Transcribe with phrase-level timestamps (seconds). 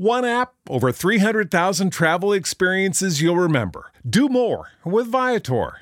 [0.00, 3.92] One app, over 300,000 travel experiences you'll remember.
[4.08, 5.80] Do more with Viator.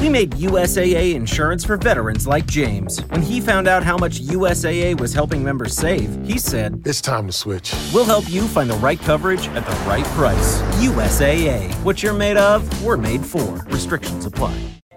[0.00, 2.98] We made USAA insurance for veterans like James.
[3.10, 7.28] When he found out how much USAA was helping members save, he said, It's time
[7.28, 7.72] to switch.
[7.94, 10.60] We'll help you find the right coverage at the right price.
[10.82, 11.72] USAA.
[11.84, 13.54] What you're made of, we're made for.
[13.68, 14.79] Restrictions apply.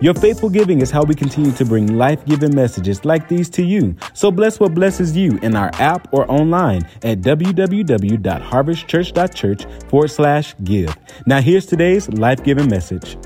[0.00, 3.62] Your faithful giving is how we continue to bring life giving messages like these to
[3.62, 3.94] you.
[4.14, 10.96] So bless what blesses you in our app or online at www.harvestchurch.church forward slash give.
[11.26, 13.16] Now, here's today's life giving message.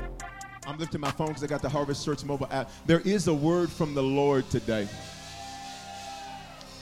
[0.65, 2.69] I'm lifting my phone because I got the Harvest Church mobile app.
[2.85, 4.87] There is a word from the Lord today.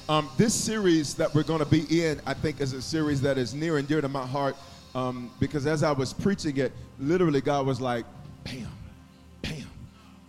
[0.10, 3.38] Um, this series that we're going to be in, I think, is a series that
[3.38, 4.56] is near and dear to my heart
[4.96, 8.06] um, because as I was preaching it, literally God was like,
[8.46, 8.68] bam,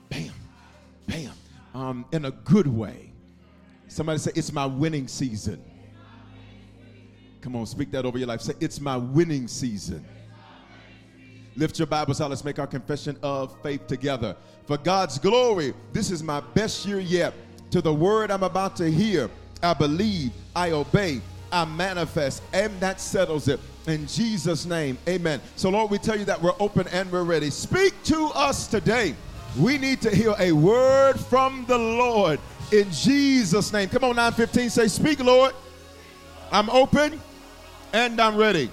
[0.09, 0.33] bam,
[1.07, 1.33] bam,
[1.75, 3.13] um, in a good way.
[3.89, 5.63] Somebody say, It's my winning season.
[7.41, 8.41] Come on, speak that over your life.
[8.41, 10.05] Say, It's my winning season.
[11.57, 12.29] Lift your Bibles out.
[12.29, 14.37] Let's make our confession of faith together.
[14.67, 17.33] For God's glory, this is my best year yet.
[17.71, 19.31] To the word I'm about to hear,
[19.63, 23.59] I believe, I obey, I manifest, and that settles it.
[23.87, 25.41] In Jesus' name, amen.
[25.57, 27.51] So, Lord, we tell you that we're open and we're ready.
[27.51, 29.15] Speak to us today.
[29.59, 32.39] We need to hear a word from the Lord
[32.73, 33.89] in Jesus' name.
[33.89, 35.55] Come on, 915, say, Speak, Lord.
[36.53, 37.21] I'm open
[37.93, 38.71] and I'm ready.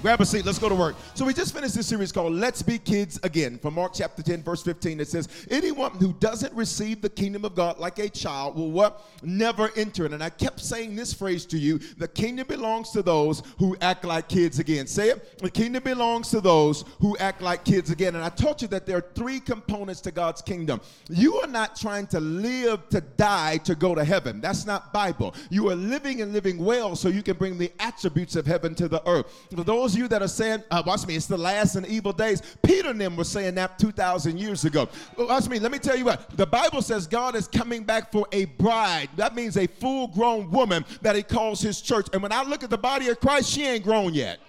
[0.00, 0.46] Grab a seat.
[0.46, 0.94] Let's go to work.
[1.14, 4.44] So we just finished this series called Let's Be Kids Again from Mark chapter 10,
[4.44, 5.00] verse 15.
[5.00, 9.04] It says, Anyone who doesn't receive the kingdom of God like a child will what?
[9.24, 10.12] Never enter it.
[10.12, 14.04] And I kept saying this phrase to you the kingdom belongs to those who act
[14.04, 14.86] like kids again.
[14.86, 15.36] Say it.
[15.38, 18.14] The kingdom belongs to those who act like kids again.
[18.14, 20.80] And I taught you that there are three components to God's kingdom.
[21.10, 24.40] You are not trying to live to die to go to heaven.
[24.40, 25.34] That's not Bible.
[25.50, 28.86] You are living and living well so you can bring the attributes of heaven to
[28.86, 29.26] the earth.
[29.50, 32.12] For those of you that are saying, uh, watch me, it's the last and evil
[32.12, 34.88] days, Peter and them were saying that 2,000 years ago.
[35.16, 36.36] Watch me, let me tell you what.
[36.36, 39.08] The Bible says God is coming back for a bride.
[39.16, 42.06] That means a full grown woman that he calls his church.
[42.12, 44.40] And when I look at the body of Christ, she ain't grown yet.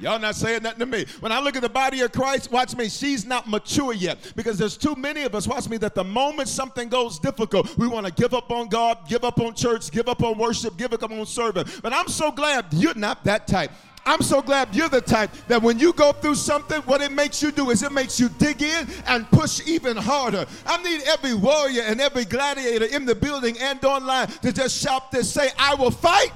[0.00, 1.06] Y'all not saying nothing to me.
[1.20, 4.58] When I look at the body of Christ, watch me, she's not mature yet because
[4.58, 8.06] there's too many of us, watch me, that the moment something goes difficult, we want
[8.06, 11.02] to give up on God, give up on church, give up on worship, give up
[11.04, 11.66] on serving.
[11.82, 13.70] But I'm so glad you're not that type.
[14.06, 17.42] I'm so glad you're the type that when you go through something, what it makes
[17.42, 20.46] you do is it makes you dig in and push even harder.
[20.66, 25.10] I need every warrior and every gladiator in the building and online to just shout
[25.10, 26.32] this say, I will fight.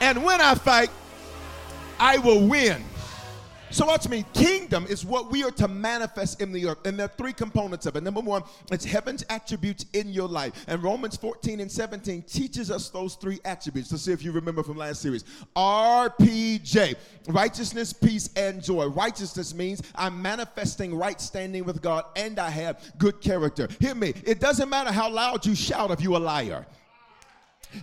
[0.00, 0.90] And when I fight,
[1.98, 2.82] I will win.
[3.72, 4.24] So watch me.
[4.34, 6.84] Kingdom is what we are to manifest in the earth.
[6.84, 8.02] And there are three components of it.
[8.02, 8.42] Number one,
[8.72, 10.64] it's heaven's attributes in your life.
[10.66, 13.92] And Romans 14 and 17 teaches us those three attributes.
[13.92, 15.24] Let's see if you remember from last series.
[15.54, 16.96] RPJ,
[17.28, 18.86] righteousness, peace, and joy.
[18.86, 23.68] Righteousness means I'm manifesting right standing with God and I have good character.
[23.78, 24.14] Hear me.
[24.24, 26.66] It doesn't matter how loud you shout if you're a liar.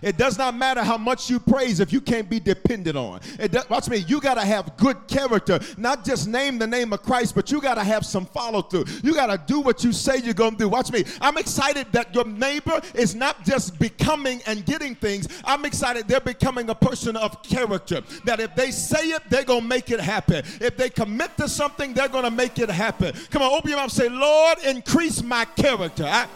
[0.02, 3.20] It does not matter how much you praise if you can't be dependent on.
[3.38, 5.60] It does, watch me, you got to have good character.
[5.76, 8.84] Not just name the name of Christ, but you got to have some follow through.
[9.02, 10.68] You got to do what you say you're going to do.
[10.68, 11.04] Watch me.
[11.20, 15.28] I'm excited that your neighbor is not just becoming and getting things.
[15.44, 18.02] I'm excited they're becoming a person of character.
[18.24, 20.44] That if they say it, they're going to make it happen.
[20.60, 23.14] If they commit to something, they're going to make it happen.
[23.30, 26.04] Come on, open your mouth say, Lord, increase my character.
[26.04, 26.26] I,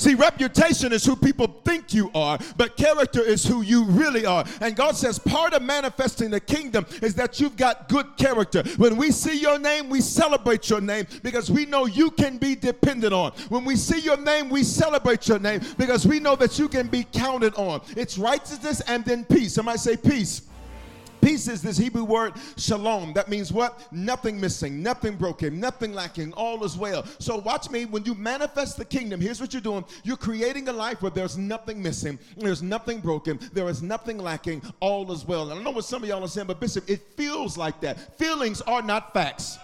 [0.00, 4.46] See, reputation is who people think you are, but character is who you really are.
[4.62, 8.62] And God says part of manifesting the kingdom is that you've got good character.
[8.78, 12.54] When we see your name, we celebrate your name because we know you can be
[12.54, 13.32] depended on.
[13.50, 16.86] When we see your name, we celebrate your name because we know that you can
[16.86, 17.82] be counted on.
[17.94, 19.52] It's righteousness and then peace.
[19.52, 20.48] Somebody say peace.
[21.20, 23.12] Peace is this Hebrew word shalom.
[23.12, 23.92] That means what?
[23.92, 27.04] Nothing missing, nothing broken, nothing lacking, all is well.
[27.18, 27.84] So watch me.
[27.84, 29.84] When you manifest the kingdom, here's what you're doing.
[30.02, 34.62] You're creating a life where there's nothing missing, there's nothing broken, there is nothing lacking,
[34.80, 35.50] all is well.
[35.50, 38.18] And I know what some of y'all are saying, but Bishop, it feels like that.
[38.18, 39.58] Feelings are not facts.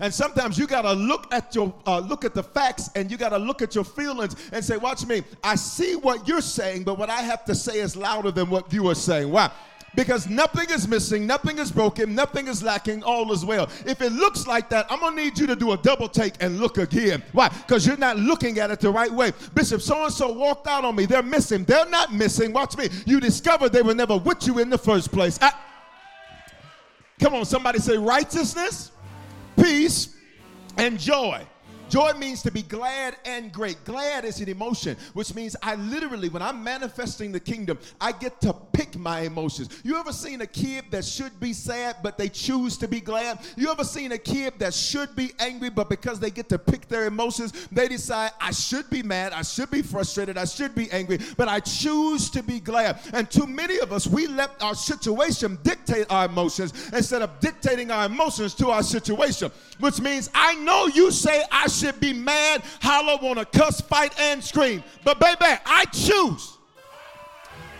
[0.00, 3.38] And sometimes you gotta look at your uh, look at the facts, and you gotta
[3.38, 5.22] look at your feelings and say, "Watch me.
[5.42, 8.72] I see what you're saying, but what I have to say is louder than what
[8.72, 9.50] you are saying." Why?
[9.96, 13.68] Because nothing is missing, nothing is broken, nothing is lacking, all is well.
[13.86, 16.58] If it looks like that, I'm gonna need you to do a double take and
[16.58, 17.22] look again.
[17.32, 17.48] Why?
[17.48, 19.32] Because you're not looking at it the right way.
[19.54, 21.06] Bishop, so and so walked out on me.
[21.06, 21.64] They're missing.
[21.64, 22.52] They're not missing.
[22.52, 22.88] Watch me.
[23.06, 25.38] You discovered they were never with you in the first place.
[25.40, 25.52] I,
[27.20, 28.90] come on, somebody say righteousness
[29.56, 30.14] peace,
[30.76, 31.46] and joy.
[31.88, 33.84] Joy means to be glad and great.
[33.84, 38.40] Glad is an emotion, which means I literally, when I'm manifesting the kingdom, I get
[38.40, 39.68] to pick my emotions.
[39.84, 43.38] You ever seen a kid that should be sad, but they choose to be glad?
[43.56, 46.88] You ever seen a kid that should be angry, but because they get to pick
[46.88, 50.90] their emotions, they decide, I should be mad, I should be frustrated, I should be
[50.90, 52.98] angry, but I choose to be glad.
[53.12, 57.90] And too many of us, we let our situation dictate our emotions instead of dictating
[57.90, 62.62] our emotions to our situation, which means I know you say I should be mad,
[62.80, 64.82] holler, want to cuss, fight, and scream.
[65.04, 66.54] But baby, I choose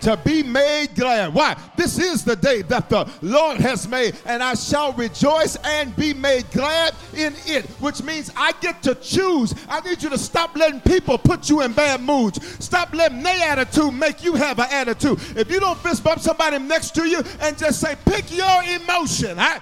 [0.05, 1.33] to be made glad.
[1.33, 1.57] Why?
[1.75, 6.13] This is the day that the Lord has made, and I shall rejoice and be
[6.13, 9.55] made glad in it, which means I get to choose.
[9.67, 12.39] I need you to stop letting people put you in bad moods.
[12.63, 15.19] Stop letting their attitude make you have an attitude.
[15.35, 19.39] If you don't fist bump somebody next to you and just say, pick your emotion.
[19.39, 19.59] I,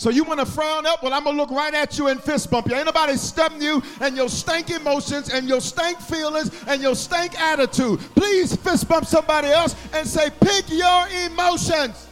[0.00, 1.02] so you want to frown up?
[1.02, 2.74] Well, I'm gonna look right at you and fist bump you.
[2.74, 7.38] Ain't nobody stepping you and your stank emotions and your stank feelings and your stank
[7.38, 8.00] attitude.
[8.16, 12.08] Please fist bump somebody else and say, pick your emotions.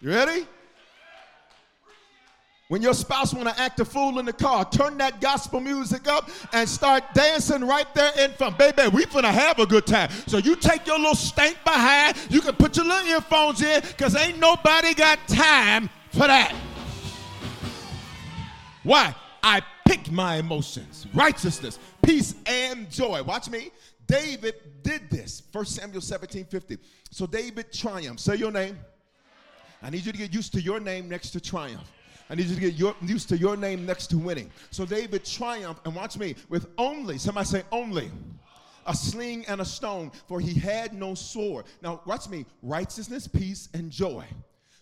[0.00, 0.48] You ready?
[2.72, 6.08] When your spouse want to act a fool in the car, turn that gospel music
[6.08, 8.56] up and start dancing right there in front.
[8.56, 10.08] Baby, we finna have a good time.
[10.26, 14.16] So you take your little stank behind, you can put your little earphones in, because
[14.16, 16.54] ain't nobody got time for that.
[18.84, 19.14] Why?
[19.42, 23.22] I pick my emotions, righteousness, peace, and joy.
[23.22, 23.70] Watch me.
[24.06, 25.42] David did this.
[25.52, 26.78] 1 Samuel 17 50.
[27.10, 28.20] So David triumphed.
[28.20, 28.78] Say your name.
[29.82, 31.86] I need you to get used to your name next to triumph.
[32.32, 34.50] I need you to get your, used to your name next to winning.
[34.70, 38.10] So David triumphed, and watch me, with only, somebody say only,
[38.86, 41.66] a sling and a stone, for he had no sword.
[41.82, 44.24] Now, watch me, righteousness, peace, and joy.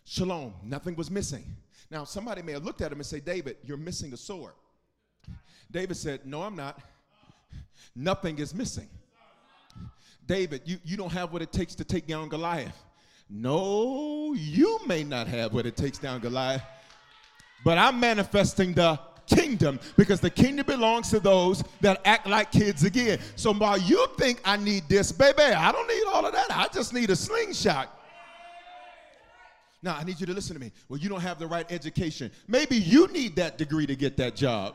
[0.04, 1.42] Shalom, nothing was missing.
[1.90, 4.52] Now, somebody may have looked at him and say, David, you're missing a sword.
[5.72, 6.78] David said, No, I'm not.
[7.96, 8.88] Nothing is missing.
[10.24, 12.80] David, you, you don't have what it takes to take down Goliath.
[13.28, 16.62] No, you may not have what it takes down Goliath
[17.64, 22.84] but I'm manifesting the kingdom because the kingdom belongs to those that act like kids
[22.84, 23.18] again.
[23.36, 26.46] So while you think I need this, baby, I don't need all of that.
[26.50, 27.96] I just need a slingshot.
[29.82, 30.72] Now, I need you to listen to me.
[30.88, 32.30] Well, you don't have the right education.
[32.46, 34.74] Maybe you need that degree to get that job.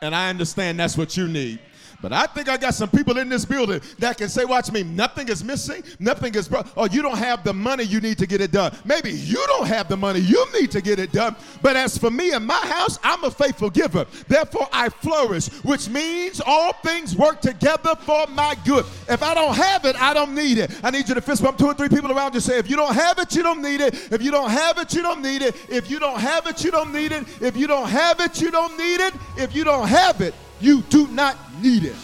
[0.00, 1.60] And I understand that's what you need.
[2.02, 4.82] But I think I got some people in this building that can say, watch me,
[4.82, 8.26] nothing is missing, nothing is broke, or you don't have the money you need to
[8.26, 8.74] get it done.
[8.84, 11.36] Maybe you don't have the money you need to get it done.
[11.62, 14.06] But as for me and my house, I'm a faithful giver.
[14.28, 18.84] Therefore, I flourish, which means all things work together for my good.
[19.08, 20.70] If I don't have it, I don't need it.
[20.82, 22.40] I need you to fist bump two or three people around you.
[22.40, 23.94] Say, if you don't have it, you don't need it.
[24.12, 25.54] If you don't have it, you don't need it.
[25.68, 27.24] If you don't have it, you don't need it.
[27.42, 29.14] If you don't have it, you don't need it.
[29.36, 31.96] If you don't have it, you do not need it.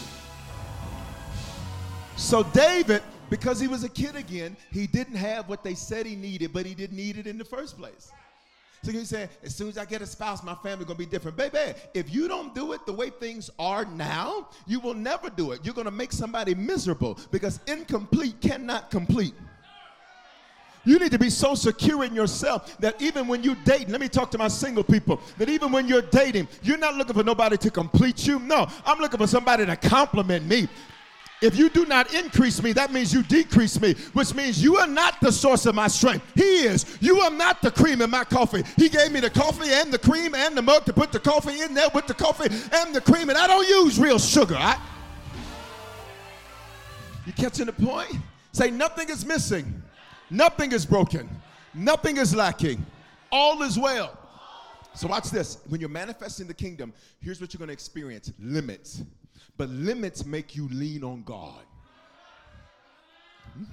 [2.17, 6.17] So David, because he was a kid again, he didn't have what they said he
[6.17, 8.11] needed, but he didn't need it in the first place.
[8.83, 11.37] So he said, as soon as I get a spouse, my family gonna be different.
[11.37, 15.53] Baby, if you don't do it the way things are now, you will never do
[15.53, 15.61] it.
[15.65, 19.35] You're gonna make somebody miserable because incomplete cannot complete.
[20.87, 24.09] You need to be so secure in yourself that even when you date, let me
[24.09, 27.57] talk to my single people, that even when you're dating, you're not looking for nobody
[27.59, 28.39] to complete you.
[28.39, 30.69] No, I'm looking for somebody to complement me.
[31.43, 34.87] If you do not increase me, that means you decrease me, which means you are
[34.87, 36.25] not the source of my strength.
[36.35, 36.97] He is.
[37.01, 38.63] You are not the cream in my coffee.
[38.77, 41.61] He gave me the coffee and the cream and the mug to put the coffee
[41.61, 44.57] in there with the coffee and the cream, and I don't use real sugar.
[44.57, 44.81] I,
[47.27, 48.17] you catching the point?
[48.53, 49.83] Say, nothing is missing.
[50.31, 51.29] Nothing is broken.
[51.75, 52.85] Nothing is lacking.
[53.31, 54.19] All is well.
[54.95, 55.59] So, watch this.
[55.69, 59.03] When you're manifesting the kingdom, here's what you're going to experience limits.
[59.57, 61.63] But limits make you lean on God.
[63.55, 63.65] Hmm?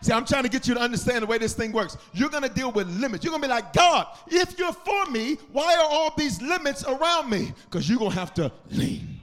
[0.00, 1.96] See, I'm trying to get you to understand the way this thing works.
[2.12, 3.22] You're going to deal with limits.
[3.22, 6.84] You're going to be like, God, if you're for me, why are all these limits
[6.84, 7.52] around me?
[7.64, 9.20] Because you're going to have to lean.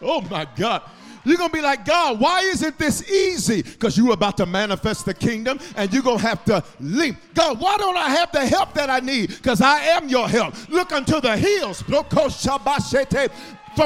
[0.00, 0.82] Oh my God.
[1.24, 3.62] You're going to be like, God, why isn't this easy?
[3.62, 7.16] Because you're about to manifest the kingdom and you're going to have to leap.
[7.34, 9.28] God, why don't I have the help that I need?
[9.28, 10.54] Because I am your help.
[10.68, 12.04] Look unto the hills from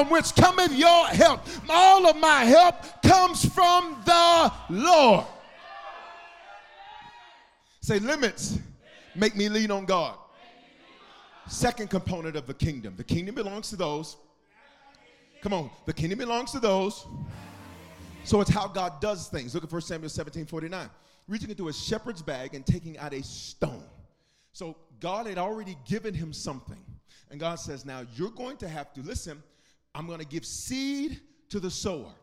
[0.09, 1.41] which cometh your help.
[1.69, 5.25] All of my help comes from the Lord.
[7.81, 8.59] Say, limits
[9.15, 10.17] make me lean on God.
[11.47, 12.95] Second component of the kingdom.
[12.97, 14.17] The kingdom belongs to those.
[15.41, 17.05] Come on, the kingdom belongs to those.
[18.23, 19.55] So it's how God does things.
[19.55, 20.89] Look at 1 Samuel 17 49.
[21.27, 23.83] Reaching into a shepherd's bag and taking out a stone.
[24.53, 26.83] So God had already given him something.
[27.29, 29.43] And God says, Now you're going to have to listen
[29.97, 32.13] I'm going to give seed to the sower.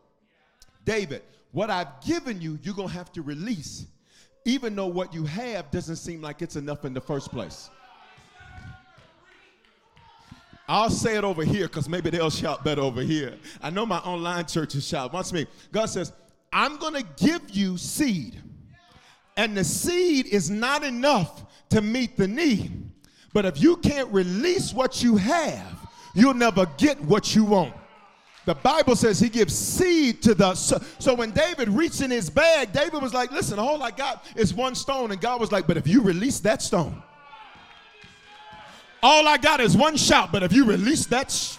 [0.85, 3.85] David, what I've given you, you're going to have to release,
[4.45, 7.69] even though what you have doesn't seem like it's enough in the first place.
[10.67, 13.37] I'll say it over here because maybe they'll shout better over here.
[13.61, 15.13] I know my online churches shout.
[15.13, 15.45] Watch me.
[15.71, 16.11] God says,
[16.51, 18.41] I'm going to give you seed.
[19.37, 22.89] And the seed is not enough to meet the need.
[23.33, 27.73] But if you can't release what you have, you'll never get what you want.
[28.45, 30.53] The Bible says he gives seed to the.
[30.53, 34.23] So, so, when David reached in his bag, David was like, Listen, all I got
[34.35, 35.11] is one stone.
[35.11, 37.01] And God was like, But if you release that stone,
[39.05, 40.31] all I got is one shout.
[40.31, 41.57] But if you release that, sh-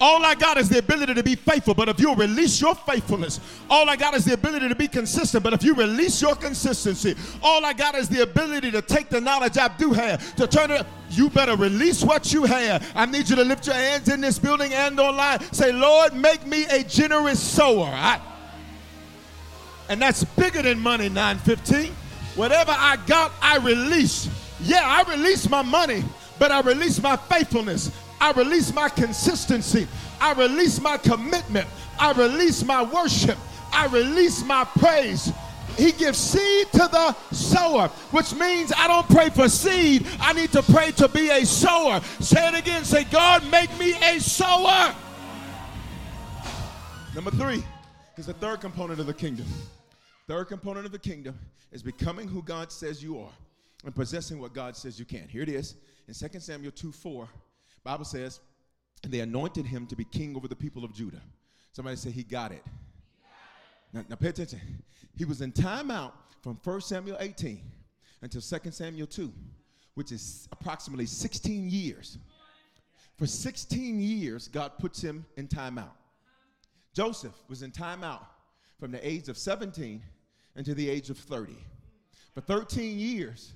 [0.00, 3.38] all I got is the ability to be faithful, but if you release your faithfulness,
[3.70, 7.14] all I got is the ability to be consistent, but if you release your consistency,
[7.42, 10.72] all I got is the ability to take the knowledge I do have to turn
[10.72, 10.84] it.
[11.10, 12.84] You better release what you have.
[12.96, 15.40] I need you to lift your hands in this building and online.
[15.52, 17.86] Say, Lord, make me a generous sower.
[17.86, 18.20] I,
[19.88, 21.92] and that's bigger than money, 915.
[22.34, 24.28] Whatever I got, I release.
[24.60, 26.02] Yeah, I release my money,
[26.38, 27.90] but I release my faithfulness.
[28.20, 29.86] I release my consistency.
[30.20, 31.68] I release my commitment.
[31.98, 33.38] I release my worship.
[33.72, 35.32] I release my praise.
[35.76, 40.06] He gives seed to the sower, which means I don't pray for seed.
[40.20, 42.00] I need to pray to be a sower.
[42.20, 42.84] Say it again.
[42.84, 44.94] Say, God, make me a sower.
[47.14, 47.62] Number three
[48.16, 49.46] is the third component of the kingdom.
[50.26, 51.38] Third component of the kingdom
[51.72, 53.32] is becoming who God says you are
[53.86, 55.28] and possessing what God says you can.
[55.28, 55.76] Here it is
[56.08, 57.28] in 2 Samuel 2 4.
[57.84, 58.40] Bible says,
[59.04, 61.22] and they anointed him to be king over the people of Judah.
[61.72, 62.64] Somebody say he got it.
[63.92, 64.60] Now, now pay attention.
[65.16, 66.12] He was in timeout
[66.42, 67.60] from 1 Samuel 18
[68.22, 69.32] until 2 Samuel 2,
[69.94, 72.18] which is approximately 16 years.
[73.16, 75.94] For 16 years, God puts him in timeout.
[76.92, 78.24] Joseph was in timeout
[78.80, 80.02] from the age of 17
[80.56, 81.56] until the age of 30.
[82.34, 83.54] For 13 years,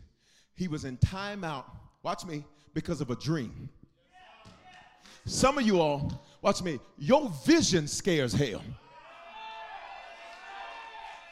[0.60, 1.64] he was in timeout,
[2.02, 3.70] watch me, because of a dream.
[5.24, 8.62] Some of you all, watch me, your vision scares hell.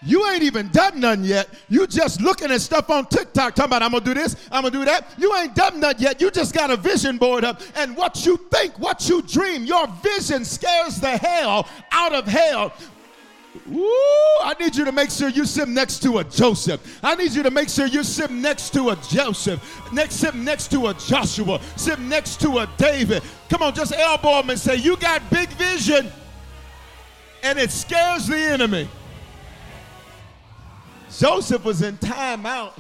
[0.02, 1.46] You ain't even done nothing yet.
[1.68, 4.70] You just looking at stuff on TikTok talking about I'm gonna do this, I'm gonna
[4.70, 5.12] do that.
[5.18, 6.22] You ain't done nothing yet.
[6.22, 7.60] You just got a vision board up.
[7.76, 12.72] And what you think, what you dream, your vision scares the hell out of hell.
[13.72, 17.00] Ooh, I need you to make sure you sit next to a Joseph.
[17.02, 19.92] I need you to make sure you sit next to a Joseph.
[19.92, 21.60] Next, sit next to a Joshua.
[21.76, 23.22] Sit next to a David.
[23.48, 26.10] Come on, just elbow him and say, You got big vision,
[27.42, 28.88] and it scares the enemy.
[31.10, 32.78] Joseph was in timeout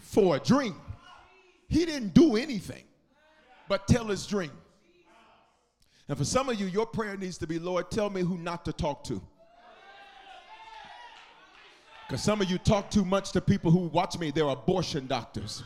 [0.00, 0.74] for a dream.
[1.68, 2.84] He didn't do anything
[3.68, 4.50] but tell his dream.
[6.08, 8.64] And for some of you, your prayer needs to be, Lord, tell me who not
[8.66, 9.22] to talk to.
[12.12, 15.62] Because some of you talk too much to people who, watch me, they're abortion doctors.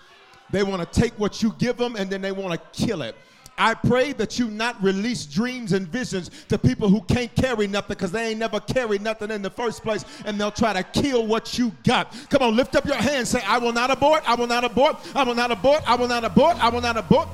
[0.53, 3.17] They want to take what you give them and then they want to kill it.
[3.59, 7.97] I pray that you not release dreams and visions to people who can't carry nothing
[7.97, 11.27] because they ain't never carried nothing in the first place and they'll try to kill
[11.27, 12.15] what you got.
[12.31, 13.27] Come on, lift up your hand.
[13.27, 14.23] Say, I will not abort.
[14.25, 14.99] I will not abort.
[15.17, 15.83] I will not abort.
[15.85, 16.63] I will not abort.
[16.63, 17.27] I will not abort.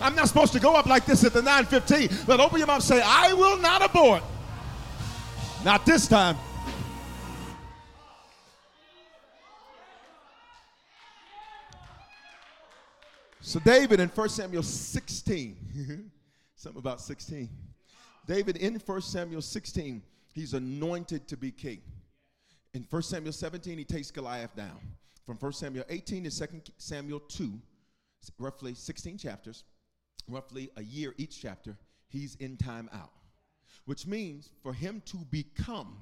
[0.00, 2.84] I'm not supposed to go up like this at the 915, but open your mouth
[2.84, 4.22] say, I will not abort.
[5.64, 6.36] Not this time.
[13.42, 16.10] So David in 1 Samuel 16,
[16.56, 17.48] something about 16.
[18.26, 21.80] David in 1 Samuel 16, he's anointed to be king.
[22.74, 24.78] In 1 Samuel 17, he takes Goliath down.
[25.24, 27.58] From 1 Samuel 18 to 2 Samuel 2,
[28.38, 29.64] roughly 16 chapters,
[30.28, 31.76] roughly a year each chapter,
[32.08, 33.10] he's in time out.
[33.86, 35.96] which means for him to become,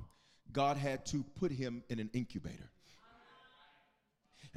[0.52, 2.70] God had to put him in an incubator.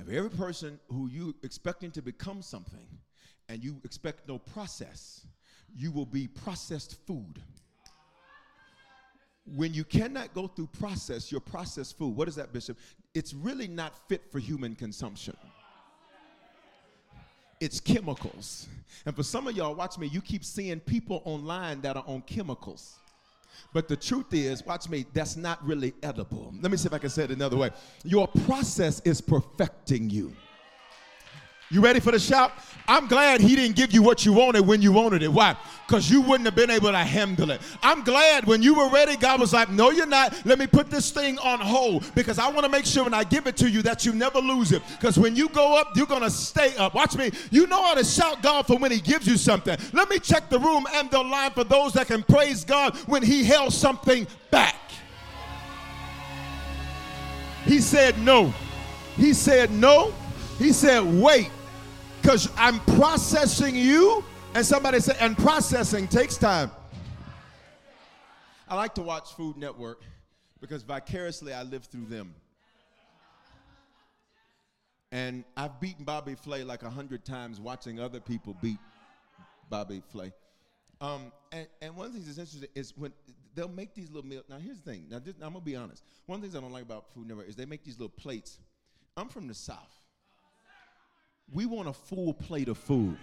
[0.06, 2.88] For every person who you expecting to become something
[3.50, 5.26] and you expect no process,
[5.76, 7.42] you will be processed food.
[9.56, 12.78] When you cannot go through process, your processed food, what is that, Bishop?
[13.14, 15.36] It's really not fit for human consumption
[17.62, 18.68] it's chemicals.
[19.06, 22.22] And for some of y'all, watch me, you keep seeing people online that are on
[22.24, 22.98] chemicals.
[23.74, 26.54] But the truth is, watch me, that's not really edible.
[26.62, 27.72] Let me see if I can say it another way.
[28.04, 30.34] Your process is perfecting you.
[31.72, 32.52] You ready for the shout?
[32.86, 35.32] I'm glad he didn't give you what you wanted when you wanted it.
[35.32, 35.56] Why?
[35.88, 37.62] Because you wouldn't have been able to handle it.
[37.82, 40.46] I'm glad when you were ready, God was like, No, you're not.
[40.46, 43.24] Let me put this thing on hold because I want to make sure when I
[43.24, 44.82] give it to you that you never lose it.
[45.00, 46.94] Because when you go up, you're going to stay up.
[46.94, 47.32] Watch me.
[47.52, 49.78] You know how to shout God for when he gives you something.
[49.94, 53.24] Let me check the room and the line for those that can praise God when
[53.24, 54.76] he held something back.
[57.64, 58.54] He said no.
[59.16, 60.14] He said no.
[60.58, 61.50] He said wait
[62.22, 64.24] because I'm processing you.
[64.54, 66.72] And somebody said, and processing takes time.
[68.68, 70.04] I like to watch Food Network
[70.60, 72.36] because vicariously I live through them.
[75.14, 78.80] And I've beaten Bobby Flay like a hundred times watching other people beat
[79.70, 80.32] Bobby Flay.
[81.00, 83.12] Um, and, and one of the things that's interesting is when
[83.56, 84.46] they'll make these little meals.
[84.50, 85.06] Now, here's the thing.
[85.10, 86.04] Now, this, I'm going to be honest.
[86.26, 88.10] One of the things I don't like about Food Network is they make these little
[88.10, 88.60] plates.
[89.18, 90.01] I'm from the South.
[91.54, 93.18] We want a full plate of food.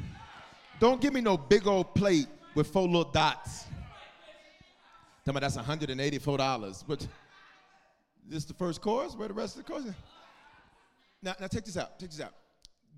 [0.81, 3.65] Don't give me no big old plate with four little dots.
[5.25, 6.85] Tell me that's $184.
[6.87, 7.07] But
[8.27, 9.15] this is the first course?
[9.15, 9.85] Where the rest of the course?
[11.23, 11.99] Now, now take this out.
[11.99, 12.35] Take this out.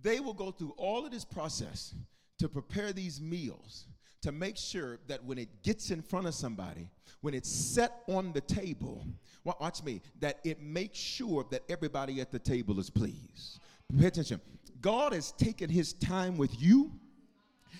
[0.03, 1.95] They will go through all of this process
[2.39, 3.87] to prepare these meals
[4.23, 8.33] to make sure that when it gets in front of somebody, when it's set on
[8.33, 9.07] the table,
[9.45, 13.61] watch me, that it makes sure that everybody at the table is pleased.
[13.99, 14.41] Pay attention.
[14.81, 16.93] God has taken his time with you.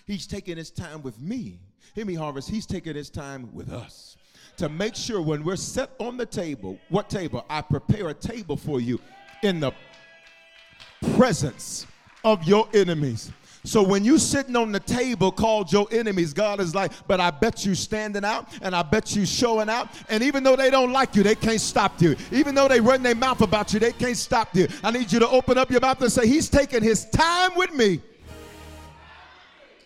[0.07, 1.61] He's taken his time with me.
[1.95, 2.51] Hear me, Harvest.
[2.51, 4.17] He's taken his time with us
[4.57, 7.45] to make sure when we're set on the table, what table?
[7.49, 9.01] I prepare a table for you
[9.43, 9.73] in the
[11.17, 11.87] presence
[12.25, 13.33] of your enemies.
[13.65, 17.31] So when you sitting on the table called your enemies, God is like, but I
[17.31, 19.89] bet you standing out and I bet you showing out.
[20.09, 22.17] And even though they don't like you, they can't stop you.
[22.33, 24.67] Even though they run their mouth about you, they can't stop you.
[24.83, 27.75] I need you to open up your mouth and say, He's taking his time with
[27.75, 28.01] me.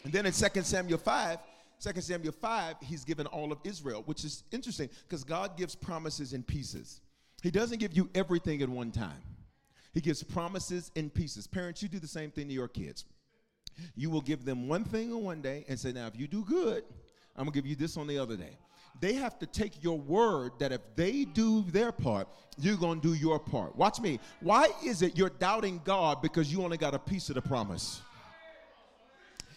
[0.04, 1.38] And then in 2 Samuel 5,
[1.80, 6.32] 2 Samuel 5, he's given all of Israel, which is interesting because God gives promises
[6.32, 7.00] in pieces.
[7.42, 9.20] He doesn't give you everything at one time.
[9.92, 11.46] He gives promises in pieces.
[11.46, 13.04] Parents, you do the same thing to your kids.
[13.96, 16.44] You will give them one thing on one day and say, Now, if you do
[16.44, 16.84] good,
[17.37, 18.56] I'm gonna give you this on the other day.
[19.00, 23.14] They have to take your word that if they do their part, you're gonna do
[23.14, 23.74] your part.
[23.76, 24.20] Watch me.
[24.40, 28.02] Why is it you're doubting God because you only got a piece of the promise?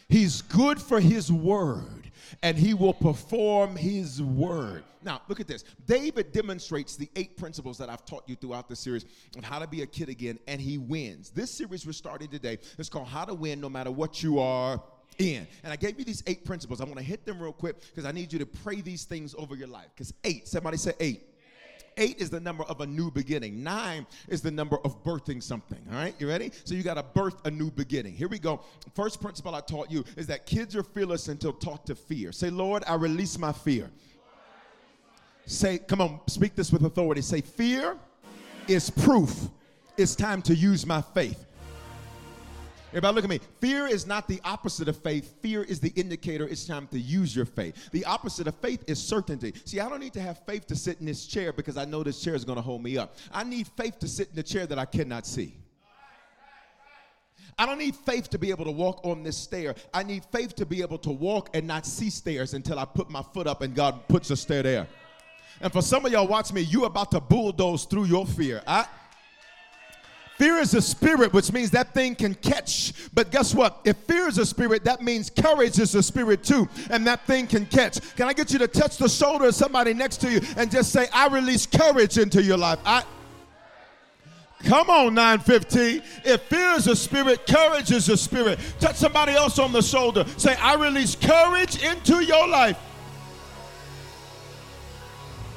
[0.10, 4.84] He's good for his word and he will perform his word.
[5.08, 5.64] Now, look at this.
[5.86, 9.06] David demonstrates the eight principles that I've taught you throughout the series
[9.38, 11.30] of how to be a kid again, and he wins.
[11.30, 14.84] This series we're starting today is called How to Win No Matter What You Are
[15.18, 15.48] in.
[15.64, 16.82] And I gave you these eight principles.
[16.82, 19.34] I'm going to hit them real quick because I need you to pray these things
[19.38, 19.88] over your life.
[19.96, 21.24] Because eight, somebody say eight.
[21.96, 23.64] Eight is the number of a new beginning.
[23.64, 25.80] Nine is the number of birthing something.
[25.90, 26.52] All right, you ready?
[26.66, 28.14] So you got to birth a new beginning.
[28.14, 28.60] Here we go.
[28.94, 32.34] First principle I taught you is that kids are fearless until taught to fear.
[32.34, 33.90] Say, Lord, I release my fear.
[35.48, 37.22] Say, come on, speak this with authority.
[37.22, 37.98] Say, fear
[38.68, 39.48] is proof.
[39.96, 41.46] It's time to use my faith.
[42.90, 43.40] Everybody, look at me.
[43.62, 45.36] Fear is not the opposite of faith.
[45.42, 47.90] Fear is the indicator it's time to use your faith.
[47.92, 49.54] The opposite of faith is certainty.
[49.64, 52.04] See, I don't need to have faith to sit in this chair because I know
[52.04, 53.16] this chair is going to hold me up.
[53.32, 55.58] I need faith to sit in the chair that I cannot see.
[57.58, 59.76] I don't need faith to be able to walk on this stair.
[59.94, 63.10] I need faith to be able to walk and not see stairs until I put
[63.10, 64.88] my foot up and God puts a stair there.
[65.62, 68.62] And for some of y'all, watch me, you about to bulldoze through your fear.
[68.68, 68.86] I,
[70.38, 72.94] Fear is a spirit, which means that thing can catch.
[73.12, 73.82] But guess what?
[73.86, 76.70] If fear is a spirit, that means courage is a spirit too.
[76.92, 78.00] And that thing can catch.
[78.16, 80.92] Can I get you to touch the shoulder of somebody next to you and just
[80.92, 82.78] say, I release courage into your life?
[82.86, 83.04] I
[84.64, 86.02] Come on, 915.
[86.26, 88.60] If fear is a spirit, courage is a spirit.
[88.80, 90.26] Touch somebody else on the shoulder.
[90.38, 92.78] Say, I release courage into your life.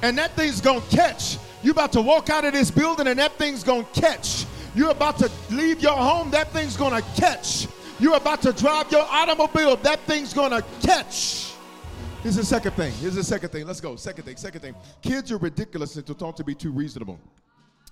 [0.02, 1.38] And that thing's gonna catch.
[1.62, 4.46] You about to walk out of this building and that thing's gonna catch.
[4.74, 7.66] You're about to leave your home, that thing's gonna catch.
[7.98, 11.52] You're about to drive your automobile, that thing's gonna catch.
[12.22, 12.92] Here's the second thing.
[12.94, 13.66] Here's the second thing.
[13.66, 13.96] Let's go.
[13.96, 14.36] Second thing.
[14.36, 14.74] Second thing.
[15.00, 17.18] Kids are ridiculous and to thought to be too reasonable.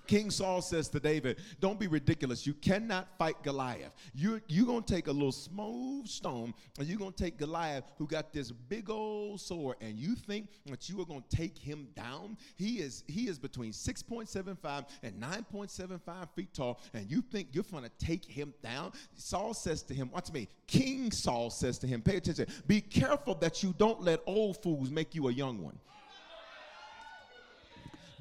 [0.08, 2.46] King Saul says to David, Don't be ridiculous.
[2.46, 3.92] You cannot fight Goliath.
[4.14, 7.84] You're, you're going to take a little smooth stone and you're going to take Goliath,
[7.98, 11.58] who got this big old sword, and you think that you are going to take
[11.58, 12.38] him down?
[12.56, 17.84] He is, he is between 6.75 and 9.75 feet tall, and you think you're going
[17.84, 18.92] to take him down?
[19.14, 20.48] Saul says to him, Watch me.
[20.66, 22.46] King Saul says to him, Pay attention.
[22.66, 25.78] Be careful that you don't let old fools make you a young one.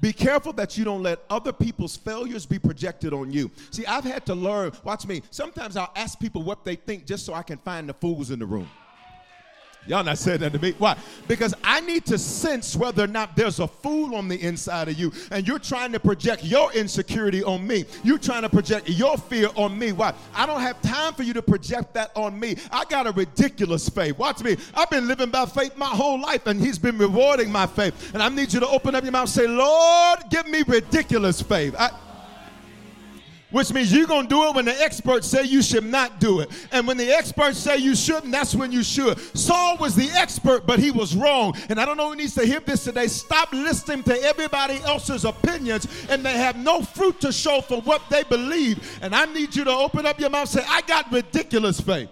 [0.00, 3.50] Be careful that you don't let other people's failures be projected on you.
[3.70, 7.26] See, I've had to learn, watch me, sometimes I'll ask people what they think just
[7.26, 8.68] so I can find the fools in the room.
[9.88, 10.74] Y'all not saying that to me.
[10.76, 10.96] Why?
[11.26, 14.98] Because I need to sense whether or not there's a fool on the inside of
[14.98, 17.86] you and you're trying to project your insecurity on me.
[18.04, 19.92] You're trying to project your fear on me.
[19.92, 20.12] Why?
[20.34, 22.56] I don't have time for you to project that on me.
[22.70, 24.18] I got a ridiculous faith.
[24.18, 24.58] Watch me.
[24.74, 28.12] I've been living by faith my whole life and He's been rewarding my faith.
[28.12, 31.40] And I need you to open up your mouth and say, Lord, give me ridiculous
[31.40, 31.74] faith.
[31.78, 31.90] I,
[33.50, 36.40] which means you're going to do it when the experts say you should not do
[36.40, 36.50] it.
[36.70, 39.18] And when the experts say you shouldn't, that's when you should.
[39.36, 41.54] Saul was the expert, but he was wrong.
[41.68, 43.06] And I don't know who needs to hear this today.
[43.06, 48.02] Stop listening to everybody else's opinions, and they have no fruit to show for what
[48.10, 48.98] they believe.
[49.02, 52.10] And I need you to open up your mouth and say, I got ridiculous faith.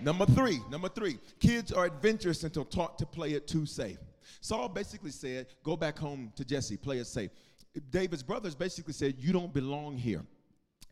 [0.00, 3.96] Number three, number three, kids are adventurous until taught to play it too safe.
[4.42, 7.30] Saul basically said, Go back home to Jesse, play it safe.
[7.90, 10.24] David's brothers basically said, "You don't belong here.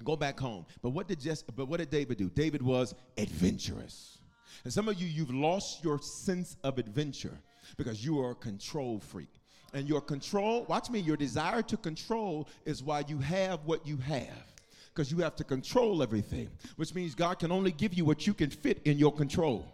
[0.05, 2.29] Go back home." But what did Jesse, but what did David do?
[2.31, 4.19] David was adventurous.
[4.65, 7.37] And some of you, you've lost your sense of adventure
[7.77, 9.29] because you are a control freak.
[9.75, 13.97] And your control, watch me, your desire to control is why you have what you
[13.99, 14.53] have.
[14.95, 18.35] Because you have to control everything, which means God can only give you what you
[18.35, 19.67] can fit in your control.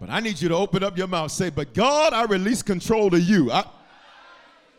[0.00, 3.10] But I need you to open up your mouth, say, But God, I release control
[3.10, 3.52] to you.
[3.52, 3.64] I,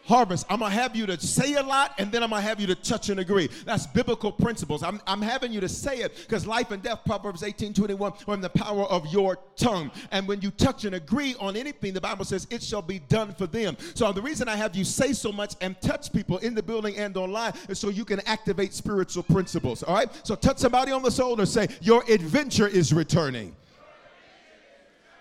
[0.08, 0.46] harvest.
[0.50, 2.60] I'm going to have you to say a lot and then I'm going to have
[2.60, 3.50] you to touch and agree.
[3.66, 4.82] That's biblical principles.
[4.82, 8.34] I'm, I'm having you to say it because life and death, Proverbs 18 21, are
[8.34, 9.92] in the power of your tongue.
[10.12, 13.34] And when you touch and agree on anything, the Bible says it shall be done
[13.34, 13.78] for them.
[13.94, 16.96] So the reason I have you say so much and touch people in the building
[16.98, 19.84] and online is so you can activate spiritual principles.
[19.84, 20.10] All right?
[20.24, 23.56] So touch somebody on the shoulder, say, Your adventure is returning.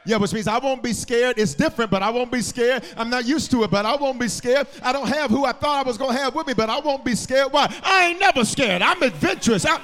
[0.06, 1.36] Yeah, which means I won't be scared.
[1.36, 2.84] It's different, but I won't be scared.
[2.96, 4.68] I'm not used to it, but I won't be scared.
[4.82, 6.78] I don't have who I thought I was going to have with me, but I
[6.78, 7.52] won't be scared.
[7.52, 7.74] Why?
[7.82, 8.82] I ain't never scared.
[8.82, 9.66] I'm adventurous.
[9.66, 9.80] I,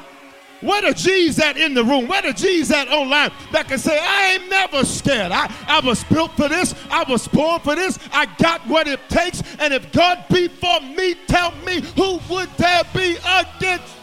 [0.60, 2.06] where the G's at in the room?
[2.06, 5.32] Where the G's at online that can say, I ain't never scared.
[5.32, 6.72] I, I was built for this.
[6.88, 7.98] I was born for this.
[8.12, 9.42] I got what it takes.
[9.58, 13.96] And if God be for me, tell me who would there be against?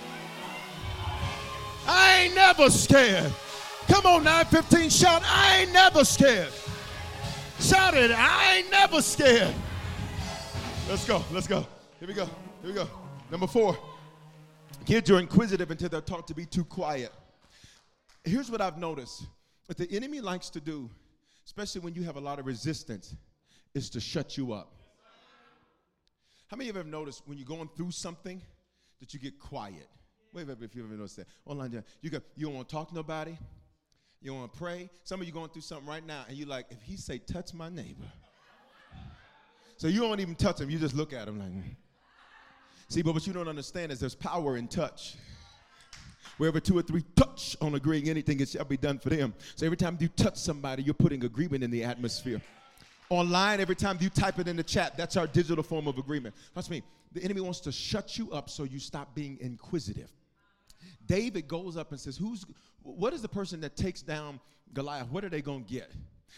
[1.87, 3.31] I ain't never scared.
[3.89, 6.53] Come on, 915, shout, I ain't never scared.
[7.59, 9.53] Shout it, I ain't never scared.
[10.87, 11.65] Let's go, let's go.
[11.99, 12.87] Here we go, here we go.
[13.31, 13.77] Number four,
[14.85, 17.11] kids are inquisitive until they're taught to be too quiet.
[18.23, 19.25] Here's what I've noticed
[19.65, 20.89] what the enemy likes to do,
[21.45, 23.15] especially when you have a lot of resistance,
[23.73, 24.71] is to shut you up.
[26.47, 28.39] How many of you have noticed when you're going through something
[28.99, 29.87] that you get quiet?
[30.31, 31.27] Wait, wait, if you ever noticed that.
[31.45, 33.35] Online, you go, you don't want to talk to nobody.
[34.21, 34.89] You want to pray?
[35.03, 37.53] Some of you going through something right now, and you're like, if he say, touch
[37.53, 38.05] my neighbor.
[39.77, 40.69] So you don't even touch him.
[40.69, 41.63] You just look at him like, mm.
[42.89, 45.15] see, but what you don't understand is there's power in touch.
[46.37, 49.33] Wherever two or three touch on agreeing anything, it shall be done for them.
[49.55, 52.41] So every time you touch somebody, you're putting agreement in the atmosphere.
[53.09, 56.35] Online, every time you type it in the chat, that's our digital form of agreement.
[56.53, 60.11] Trust me, the enemy wants to shut you up so you stop being inquisitive.
[61.09, 62.45] David goes up and says, Who's
[62.83, 64.39] what is the person that takes down
[64.73, 65.09] Goliath?
[65.09, 65.91] What are they to get?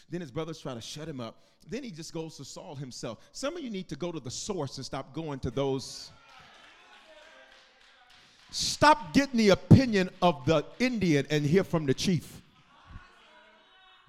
[0.09, 1.43] Then his brothers try to shut him up.
[1.69, 3.19] Then he just goes to Saul himself.
[3.33, 6.09] Some of you need to go to the source and stop going to those.
[8.49, 12.41] Stop getting the opinion of the Indian and hear from the chief.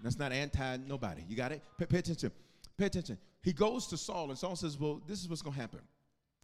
[0.03, 1.23] That's not anti nobody.
[1.29, 1.63] You got it?
[1.77, 2.31] Pay, pay attention.
[2.79, 3.19] Pay attention.
[3.43, 5.81] He goes to Saul, and Saul says, Well, this is what's going to happen.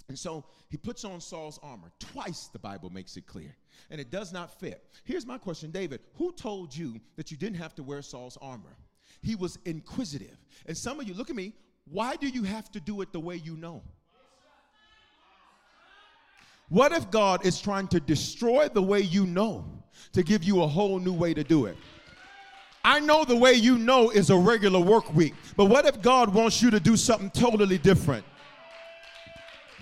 [0.08, 1.92] And so he puts on Saul's armor.
[1.98, 3.54] Twice the Bible makes it clear.
[3.90, 4.82] And it does not fit.
[5.04, 8.76] Here's my question, David Who told you that you didn't have to wear Saul's armor?
[9.22, 10.36] He was inquisitive.
[10.66, 11.52] And some of you, look at me,
[11.90, 13.82] why do you have to do it the way you know?
[16.68, 19.64] What if God is trying to destroy the way you know
[20.12, 21.76] to give you a whole new way to do it?
[22.84, 26.32] I know the way you know is a regular work week, but what if God
[26.32, 28.24] wants you to do something totally different?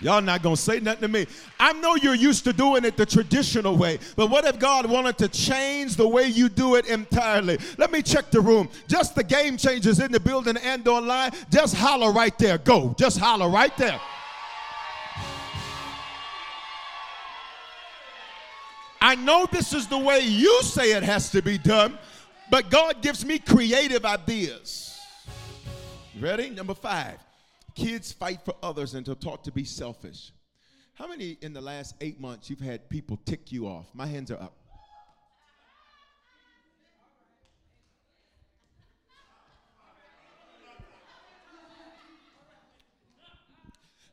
[0.02, 1.26] Y'all not gonna say nothing to me.
[1.59, 5.16] I know you're used to doing it the traditional way, but what if God wanted
[5.18, 7.59] to change the way you do it entirely?
[7.78, 8.68] Let me check the room.
[8.88, 11.30] Just the game changers in the building and online.
[11.50, 12.59] Just holler right there.
[12.59, 12.94] Go.
[12.98, 13.98] Just holler right there.
[19.00, 21.98] I know this is the way you say it has to be done,
[22.50, 24.98] but God gives me creative ideas.
[26.18, 26.50] Ready?
[26.50, 27.18] Number five
[27.76, 30.32] kids fight for others and are taught to be selfish.
[30.94, 33.86] How many in the last eight months you've had people tick you off?
[33.94, 34.54] My hands are up.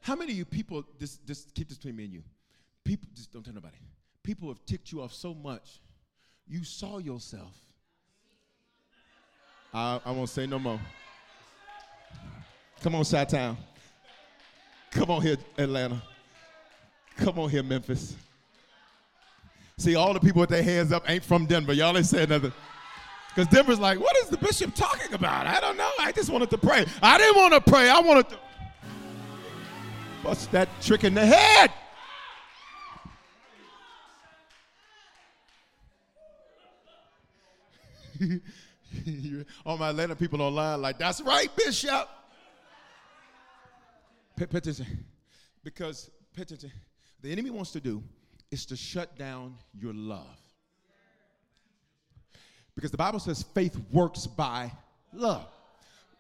[0.02, 2.23] How many of you people, just, just keep this between me and you,
[2.84, 3.78] people, just don't tell nobody
[4.23, 5.82] people have ticked you off so much,
[6.47, 7.54] you saw yourself.
[9.73, 10.80] I, I won't say no more.
[12.84, 13.58] Come on, Chi Town.
[14.91, 16.04] Come on here, Atlanta.
[17.15, 18.17] Come on here, Memphis.
[19.78, 21.72] See, all the people with their hands up ain't from Denver.
[21.72, 22.52] Y'all ain't saying nothing.
[23.30, 25.48] Because Denver's like, what is the bishop talking about?
[25.48, 25.89] I don't know.
[25.98, 26.86] I just wanted to pray.
[27.02, 27.89] I didn't want to pray.
[27.89, 28.38] I wanted to.
[30.22, 31.72] bust that trick in the head?
[39.65, 42.10] All my Atlanta people online, like, that's right, Bishop.
[44.43, 45.06] Pay, pay attention.
[45.63, 46.71] Because, pay attention.
[47.21, 48.03] The enemy wants to do
[48.51, 50.38] is to shut down your love.
[52.75, 54.69] Because the Bible says faith works by
[55.13, 55.47] love.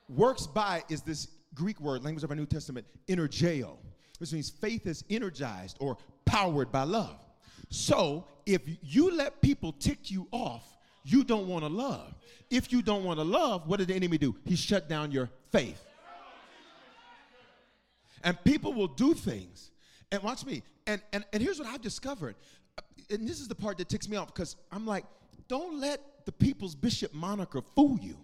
[0.07, 3.75] Works by is this Greek word, language of our New Testament, energeo,
[4.19, 7.19] which means faith is energized or powered by love.
[7.69, 10.63] So if you let people tick you off,
[11.03, 12.15] you don't want to love.
[12.49, 14.33] If you don't want to love, what did the enemy do?
[14.45, 15.83] He shut down your faith.
[18.23, 19.71] And people will do things.
[20.11, 20.63] And watch me.
[20.87, 22.35] And, and, and here's what I've discovered.
[23.09, 25.05] And this is the part that ticks me off because I'm like,
[25.47, 28.17] don't let the people's bishop moniker fool you.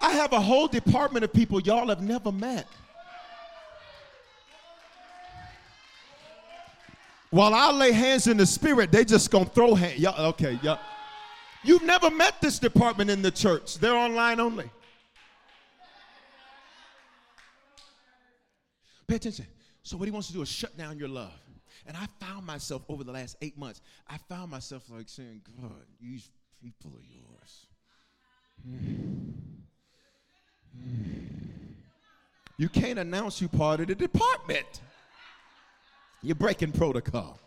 [0.00, 2.66] I have a whole department of people y'all have never met.
[7.30, 10.00] While I lay hands in the spirit, they just gonna throw hands.
[10.00, 10.80] Y'all, okay, y'all.
[11.64, 13.78] You've never met this department in the church.
[13.78, 14.68] They're online only.
[19.12, 19.46] Pay attention.
[19.82, 21.38] So what he wants to do is shut down your love.
[21.86, 25.84] And I found myself over the last eight months, I found myself like saying, God,
[26.00, 26.30] these
[26.62, 27.66] people are yours.
[32.56, 34.80] You can't announce you part of the department.
[36.22, 37.38] You're breaking protocol.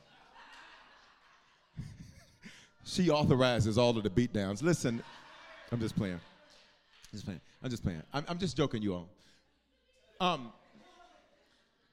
[2.83, 4.61] she authorizes all of the beatdowns.
[4.61, 5.01] Listen,
[5.71, 6.13] I'm just playing.
[6.13, 7.41] I'm just playing.
[7.63, 8.03] I'm just playing.
[8.13, 9.09] I'm, I'm just joking, you all.
[10.19, 10.53] Um,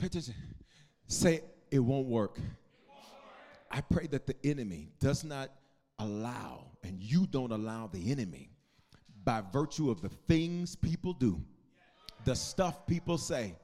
[0.02, 0.34] pay attention.
[1.06, 2.40] Say it won't work.
[3.70, 5.50] I pray that the enemy does not
[6.00, 8.50] allow, and you don't allow the enemy,
[9.24, 11.40] by virtue of the things people do,
[12.24, 13.54] the stuff people say,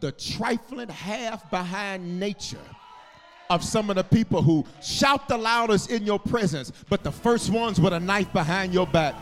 [0.00, 2.56] the trifling half behind nature
[3.50, 7.50] of some of the people who shout the loudest in your presence, but the first
[7.50, 9.14] ones with a knife behind your back.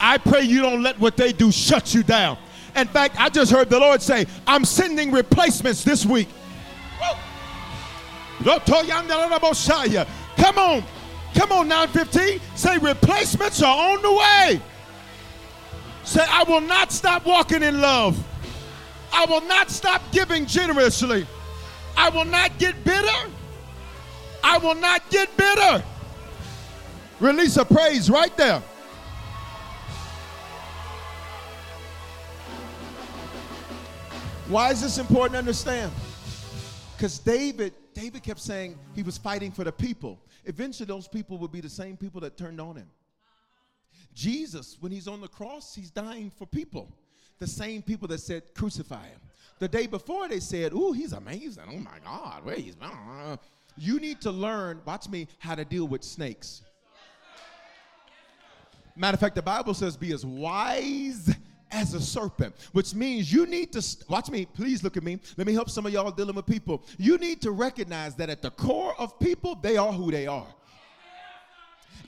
[0.00, 2.36] I pray you don't let what they do shut you down.
[2.76, 6.28] In fact, I just heard the Lord say, I'm sending replacements this week.
[10.36, 10.84] Come on.
[11.34, 12.40] Come on, 915.
[12.54, 14.60] Say replacements are on the way.
[16.04, 18.18] Say, I will not stop walking in love.
[19.12, 21.26] I will not stop giving generously.
[21.96, 23.30] I will not get bitter.
[24.42, 25.84] I will not get bitter.
[27.20, 28.62] Release a praise right there.
[34.50, 35.92] Why is this important to understand?
[36.96, 40.18] Because David, David kept saying he was fighting for the people.
[40.44, 42.90] Eventually, those people would be the same people that turned on him.
[44.12, 46.92] Jesus, when he's on the cross, he's dying for people
[47.40, 49.20] the same people that said, crucify him.
[49.58, 51.64] The day before, they said, Ooh, he's amazing.
[51.68, 52.76] Oh my God, where he's.
[53.76, 56.62] You need to learn, watch me, how to deal with snakes.
[58.94, 61.34] Matter of fact, the Bible says, Be as wise
[61.72, 65.18] as a serpent, which means you need to, watch me, please look at me.
[65.36, 66.82] Let me help some of y'all dealing with people.
[66.98, 70.46] You need to recognize that at the core of people, they are who they are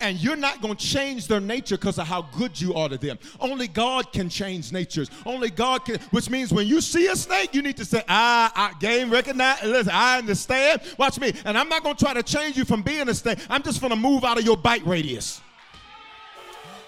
[0.02, 2.98] and you're not going to change their nature because of how good you are to
[2.98, 3.18] them.
[3.40, 5.08] Only God can change natures.
[5.24, 8.52] Only God can, which means when you see a snake, you need to say, ah,
[8.54, 10.82] I game recognize, listen, I understand.
[10.98, 11.32] Watch me.
[11.44, 13.38] And I'm not going to try to change you from being a snake.
[13.48, 15.40] I'm just going to move out of your bite radius.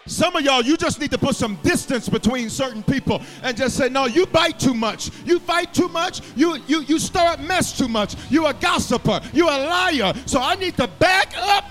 [0.07, 3.77] Some of y'all, you just need to put some distance between certain people and just
[3.77, 5.11] say, no, you bite too much.
[5.25, 6.21] You fight too much.
[6.37, 8.15] You, you, you stir up mess too much.
[8.31, 9.21] You're a gossiper.
[9.33, 10.13] You're a liar.
[10.27, 11.65] So I need to back up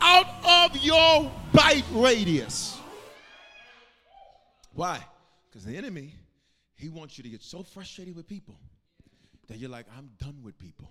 [0.00, 2.78] out of your bite radius.
[4.72, 5.00] Why?
[5.48, 6.14] Because the enemy,
[6.74, 8.58] he wants you to get so frustrated with people
[9.48, 10.90] that you're like, I'm done with people.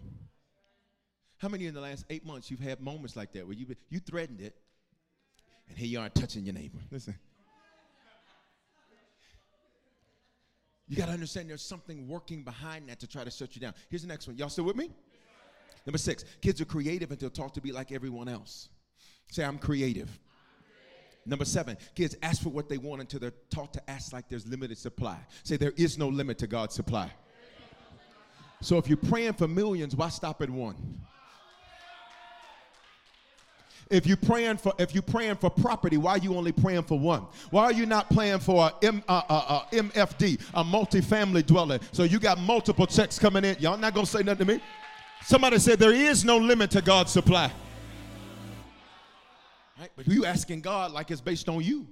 [1.37, 3.99] How many in the last eight months you've had moments like that where you you
[3.99, 4.55] threatened it,
[5.69, 6.79] and here you are touching your neighbor?
[6.91, 7.15] Listen.
[10.87, 13.73] You got to understand there's something working behind that to try to shut you down.
[13.89, 14.37] Here's the next one.
[14.37, 14.91] Y'all still with me?
[15.85, 18.69] Number six, kids are creative and they'll talk to be like everyone else.
[19.31, 20.09] Say, I'm creative.
[21.25, 24.45] Number seven, kids ask for what they want until they're taught to ask like there's
[24.45, 25.17] limited supply.
[25.43, 27.11] Say, there is no limit to God's supply.
[28.61, 31.01] So if you're praying for millions, why stop at one?
[33.89, 36.97] If you're praying for if you're praying for property, why are you only praying for
[36.97, 37.27] one?
[37.51, 41.79] Why are you not praying for a M, uh, uh, uh, MFD, a multi-family dwelling?
[41.91, 43.57] So you got multiple checks coming in.
[43.59, 44.63] Y'all not gonna say nothing to me?
[45.21, 47.51] Somebody said there is no limit to God's supply.
[49.79, 49.91] Right?
[49.95, 51.87] But you asking God like it's based on you.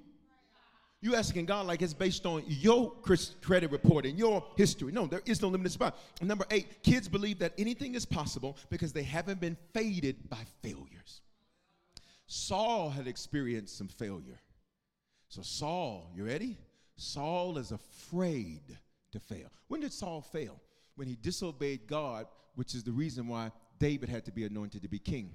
[1.01, 2.93] You asking God like it's based on your
[3.41, 4.93] credit report and your history.
[4.93, 5.91] No, there is no limit to supply.
[6.21, 11.21] Number eight, kids believe that anything is possible because they haven't been faded by failures.
[12.27, 14.39] Saul had experienced some failure.
[15.29, 16.57] So, Saul, you ready?
[16.95, 18.77] Saul is afraid
[19.11, 19.51] to fail.
[19.67, 20.61] When did Saul fail?
[20.95, 24.87] When he disobeyed God, which is the reason why David had to be anointed to
[24.87, 25.31] be king.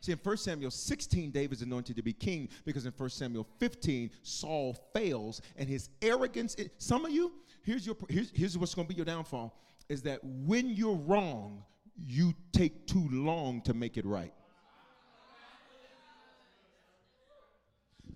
[0.00, 4.10] See, in 1 Samuel 16, David's anointed to be king because in 1 Samuel 15,
[4.22, 6.56] Saul fails and his arrogance.
[6.78, 10.20] Some of you, here's, your, here's, here's what's going to be your downfall is that
[10.22, 11.64] when you're wrong,
[11.96, 14.32] you take too long to make it right.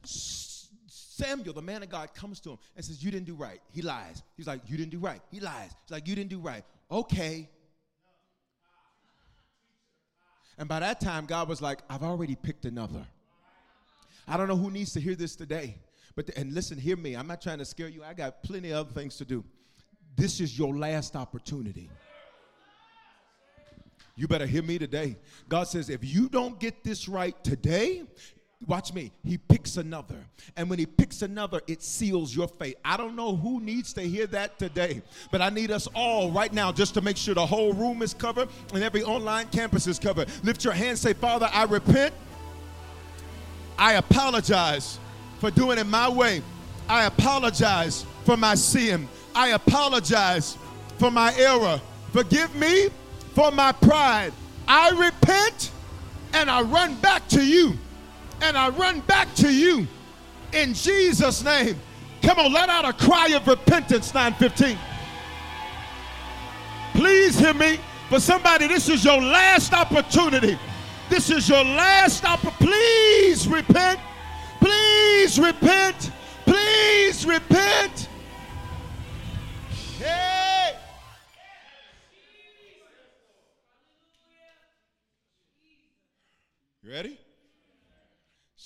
[0.04, 3.60] Samuel, the man of God, comes to him and says, You didn't do right.
[3.72, 4.22] He lies.
[4.36, 5.20] He's like, You didn't do right.
[5.30, 5.70] He lies.
[5.84, 6.64] He's like, You didn't do right.
[6.90, 7.48] Okay.
[10.58, 13.06] And by that time, God was like, I've already picked another.
[14.28, 15.76] I don't know who needs to hear this today.
[16.14, 17.14] But the, and listen, hear me.
[17.14, 18.04] I'm not trying to scare you.
[18.04, 19.44] I got plenty of other things to do.
[20.16, 21.88] This is your last opportunity.
[24.16, 25.16] You better hear me today.
[25.48, 28.02] God says, if you don't get this right today,
[28.66, 29.10] Watch me.
[29.24, 30.16] He picks another.
[30.56, 32.76] And when he picks another, it seals your fate.
[32.84, 36.52] I don't know who needs to hear that today, but I need us all right
[36.52, 39.98] now just to make sure the whole room is covered and every online campus is
[39.98, 40.28] covered.
[40.44, 42.12] Lift your hand, say, Father, I repent.
[43.78, 44.98] I apologize
[45.38, 46.42] for doing it my way.
[46.86, 49.08] I apologize for my sin.
[49.34, 50.58] I apologize
[50.98, 51.80] for my error.
[52.12, 52.90] Forgive me
[53.34, 54.34] for my pride.
[54.68, 55.70] I repent
[56.34, 57.78] and I run back to you
[58.42, 59.86] and I run back to you
[60.52, 61.78] in Jesus' name.
[62.22, 64.78] Come on, let out a cry of repentance, 915.
[66.94, 67.78] Please hear me.
[68.08, 70.58] For somebody, this is your last opportunity.
[71.08, 72.64] This is your last opportunity.
[72.66, 74.00] Please repent.
[74.58, 76.10] Please repent.
[76.44, 78.08] Please repent.
[79.98, 80.74] Hey.
[86.82, 87.18] You ready?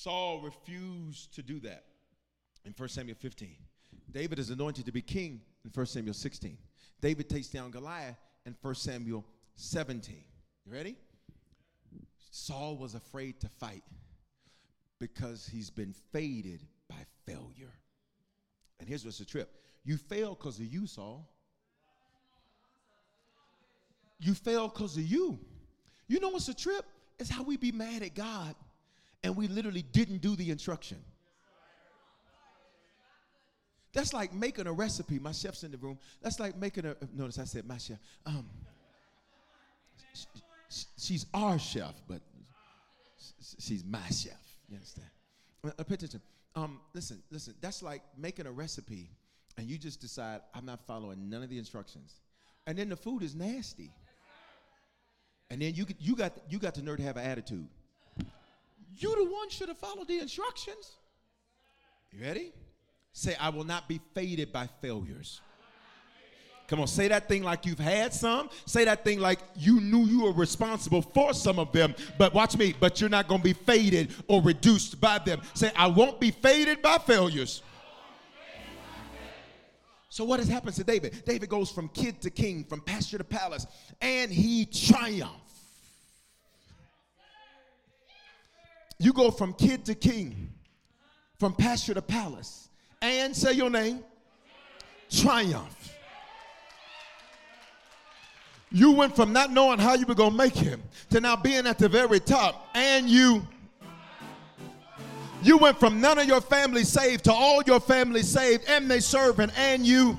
[0.05, 1.85] Saul refused to do that
[2.67, 3.57] in 1 Samuel 15.
[4.13, 6.59] David is anointed to be king in 1 Samuel 16.
[7.01, 9.25] David takes down Goliath in 1 Samuel
[9.57, 10.23] 17.
[10.67, 10.97] You ready?
[12.31, 13.83] Saul was afraid to fight
[14.99, 17.73] because he's been faded by failure.
[18.81, 19.51] And here's what's the trip
[19.87, 21.27] you fail because of you, Saul.
[24.19, 25.39] You fail because of you.
[26.09, 26.85] You know what's the trip?
[27.19, 28.55] It's how we be mad at God
[29.25, 30.99] and we literally didn't do the instruction.
[33.95, 35.19] That's like making a recipe.
[35.19, 35.99] My chef's in the room.
[36.21, 36.97] That's like making a.
[37.15, 37.99] Notice I said my chef.
[38.27, 38.45] Um,
[40.99, 42.21] she's our chef, but
[43.59, 44.33] she's my chef.
[44.69, 45.09] You understand?
[45.65, 46.21] Uh, uh, pay attention.
[46.57, 47.55] Um, listen, listen.
[47.61, 49.11] That's like making a recipe,
[49.57, 52.21] and you just decide I'm not following none of the instructions,
[52.67, 53.91] and then the food is nasty.
[55.51, 57.69] And then you you got you got the nerve to have an attitude.
[58.97, 60.97] You the one should have followed the instructions.
[62.13, 62.53] You ready?
[63.13, 65.41] Say, I will not be faded by failures.
[66.67, 68.49] Come on, say that thing like you've had some.
[68.65, 71.95] Say that thing like you knew you were responsible for some of them.
[72.17, 75.43] But watch me, but you're not going to be faded or reduced by them.
[75.53, 77.63] Say, I won't be faded by failures.
[80.09, 81.25] So, what has happened to David?
[81.27, 83.67] David goes from kid to king, from pasture to palace,
[84.01, 85.44] and he triumphs.
[89.05, 90.49] You go from kid to king,
[91.39, 92.71] from pasture to palace.
[93.03, 94.03] And say your name,
[95.11, 95.95] triumph.
[98.73, 100.81] You went from not knowing how you were going to make it
[101.11, 103.47] to now being at the very top, and you
[105.43, 109.01] you went from none of your family saved to all your family saved, and they
[109.01, 110.19] serving, and you.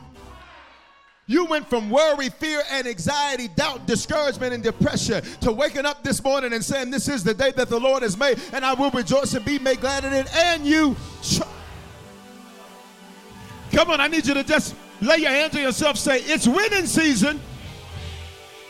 [1.28, 6.24] You went from worry, fear, and anxiety, doubt, discouragement, and depression to waking up this
[6.24, 8.92] morning and saying, This is the day that the Lord has made, and I will
[8.92, 10.34] rejoice and be made glad in it.
[10.36, 10.96] And you.
[13.72, 16.86] Come on, I need you to just lay your hands on yourself, say, It's winning
[16.86, 17.42] season.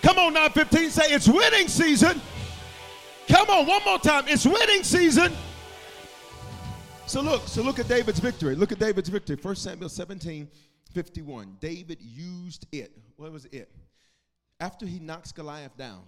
[0.01, 2.21] Come on, 915, say, It's winning season.
[3.27, 4.25] Come on, one more time.
[4.27, 5.33] It's winning season.
[7.07, 8.55] So look, so look at David's victory.
[8.55, 9.37] Look at David's victory.
[9.39, 10.47] 1 Samuel 17,
[10.95, 11.57] 51.
[11.59, 12.97] David used it.
[13.17, 13.69] What was it?
[14.61, 16.03] After he knocks Goliath down,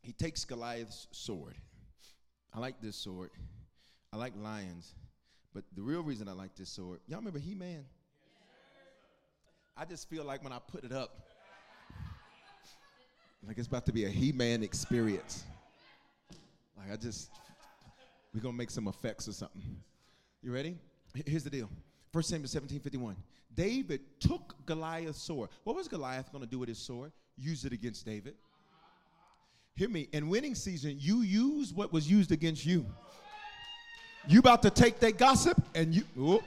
[0.00, 1.56] he takes Goliath's sword.
[2.54, 3.30] I like this sword.
[4.12, 4.94] I like lions.
[5.52, 7.84] But the real reason I like this sword, y'all remember He Man?
[9.76, 11.26] I just feel like when I put it up,
[13.46, 15.44] like it's about to be a He Man experience.
[16.76, 17.30] Like I just,
[18.32, 19.62] we're to make some effects or something.
[20.42, 20.76] You ready?
[21.26, 21.68] Here's the deal.
[22.12, 23.16] 1 Samuel 17 51.
[23.54, 25.50] David took Goliath's sword.
[25.64, 27.12] What was Goliath going to do with his sword?
[27.38, 28.34] Use it against David.
[29.76, 30.08] Hear me.
[30.12, 32.86] In winning season, you use what was used against you.
[34.28, 36.42] You about to take that gossip and you oh,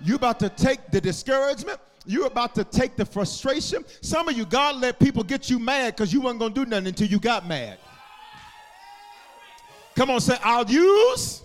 [0.00, 1.80] you about to take the discouragement.
[2.06, 3.84] You're about to take the frustration.
[4.02, 6.68] Some of you, God let people get you mad because you weren't going to do
[6.68, 7.78] nothing until you got mad.
[9.96, 11.42] Come on, say, I'll use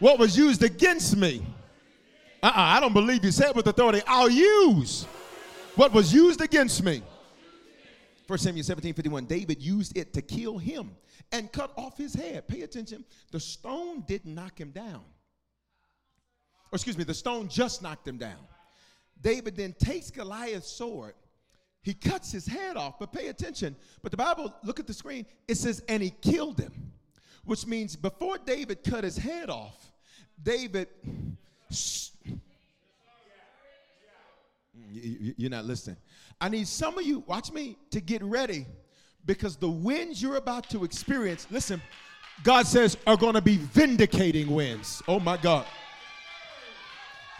[0.00, 1.46] what was used against me.
[2.42, 4.02] Uh uh I don't believe you said with authority.
[4.06, 5.06] I'll use
[5.76, 7.02] what was used against me.
[8.26, 9.26] 1 Samuel 17 51.
[9.26, 10.90] David used it to kill him
[11.32, 12.48] and cut off his head.
[12.48, 13.04] Pay attention.
[13.30, 15.02] The stone didn't knock him down.
[16.72, 18.38] Or excuse me, the stone just knocked him down.
[19.20, 21.14] David then takes Goliath's sword.
[21.82, 23.76] He cuts his head off, but pay attention.
[24.02, 26.72] But the Bible, look at the screen, it says, and he killed him,
[27.44, 29.92] which means before David cut his head off,
[30.42, 30.88] David,
[34.90, 35.96] you're not listening.
[36.40, 38.66] I need some of you, watch me, to get ready
[39.26, 41.80] because the winds you're about to experience, listen,
[42.42, 45.02] God says are going to be vindicating winds.
[45.06, 45.66] Oh my God.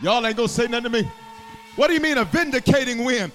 [0.00, 1.10] Y'all ain't going to say nothing to me.
[1.76, 3.32] What do you mean a vindicating win?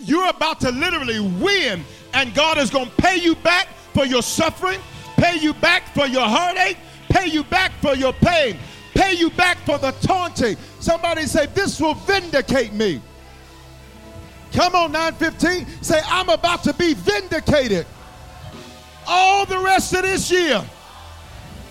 [0.00, 4.22] You're about to literally win, and God is going to pay you back for your
[4.22, 4.80] suffering,
[5.16, 6.76] pay you back for your heartache,
[7.08, 8.58] pay you back for your pain
[8.94, 10.56] pay you back for the taunting.
[10.80, 13.02] Somebody say, This will vindicate me.
[14.54, 15.82] Come on, 915.
[15.82, 17.86] Say, I'm about to be vindicated
[19.06, 20.64] all the rest of this year.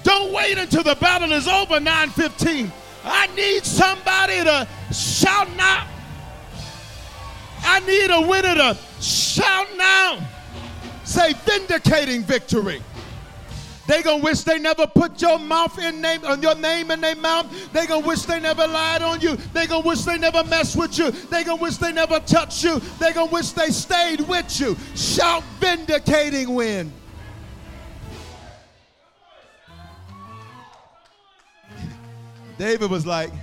[0.04, 2.72] Don't wait until the battle is over, 915.
[3.06, 5.88] I need somebody to shout now.
[7.62, 10.20] I need a winner to shout now.
[11.06, 12.82] Say, vindicating victory.
[13.86, 17.18] They gonna wish they never put your mouth in name on your name in their
[17.18, 17.46] mouth.
[17.74, 19.36] They gonna wish they never lied on you.
[19.54, 21.12] They gonna wish they never messed with you.
[21.12, 22.80] They gonna wish they never touched you.
[23.00, 24.78] They gonna wish they stayed with you.
[24.96, 26.94] Shout vindicating win.
[32.58, 33.34] David was like,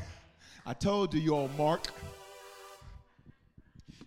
[0.64, 1.88] I told you, you all mark.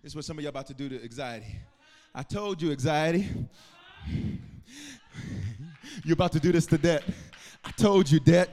[0.02, 1.58] This is what some of y'all about to do to anxiety.
[2.16, 3.30] I told you, anxiety.
[6.04, 7.04] You're about to do this to debt.
[7.64, 8.50] I told you, debt.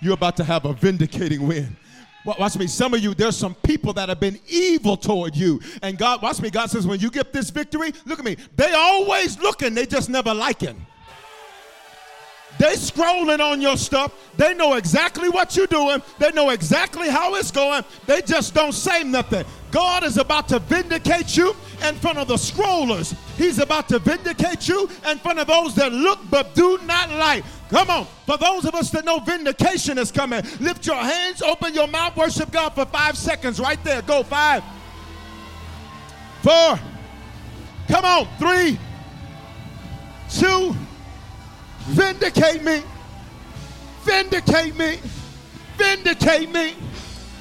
[0.00, 1.76] You're about to have a vindicating win.
[2.24, 2.66] Watch me.
[2.66, 5.60] Some of you, there's some people that have been evil toward you.
[5.82, 6.50] And God, watch me.
[6.50, 8.36] God says, when you get this victory, look at me.
[8.56, 10.86] They always looking, they just never liking.
[12.58, 14.14] They scrolling on your stuff.
[14.36, 16.00] They know exactly what you're doing.
[16.18, 17.84] They know exactly how it's going.
[18.06, 19.44] They just don't say nothing.
[19.74, 21.52] God is about to vindicate you
[21.84, 23.12] in front of the scrollers.
[23.36, 27.42] He's about to vindicate you in front of those that look but do not like.
[27.70, 28.06] Come on.
[28.24, 32.16] For those of us that know vindication is coming, lift your hands, open your mouth,
[32.16, 34.00] worship God for five seconds right there.
[34.02, 34.22] Go.
[34.22, 34.62] Five,
[36.42, 36.78] four,
[37.88, 38.28] come on.
[38.38, 38.78] Three,
[40.30, 40.76] two,
[41.80, 42.80] vindicate me,
[44.04, 45.00] vindicate me,
[45.76, 46.74] vindicate me,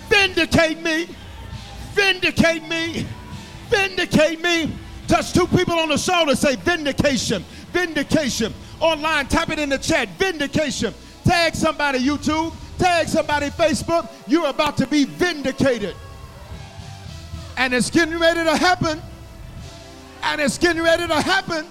[0.09, 1.07] vindicate me,
[1.93, 3.05] vindicate me.
[3.69, 4.71] Vindicate me.
[5.07, 6.35] Touch two people on the shoulder.
[6.35, 7.43] Say vindication.
[7.71, 8.53] Vindication.
[8.79, 10.09] Online, type it in the chat.
[10.17, 10.93] Vindication.
[11.23, 12.53] Tag somebody YouTube.
[12.77, 14.09] Tag somebody Facebook.
[14.27, 15.95] You're about to be vindicated.
[17.57, 19.01] And it's getting ready to happen.
[20.23, 21.65] And it's getting ready to happen.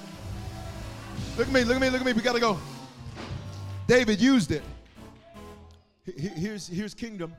[1.36, 2.12] Look at me, look at me, look at me.
[2.12, 2.58] We got to go.
[3.86, 4.62] David used it.
[6.04, 7.32] Here's, here's kingdom.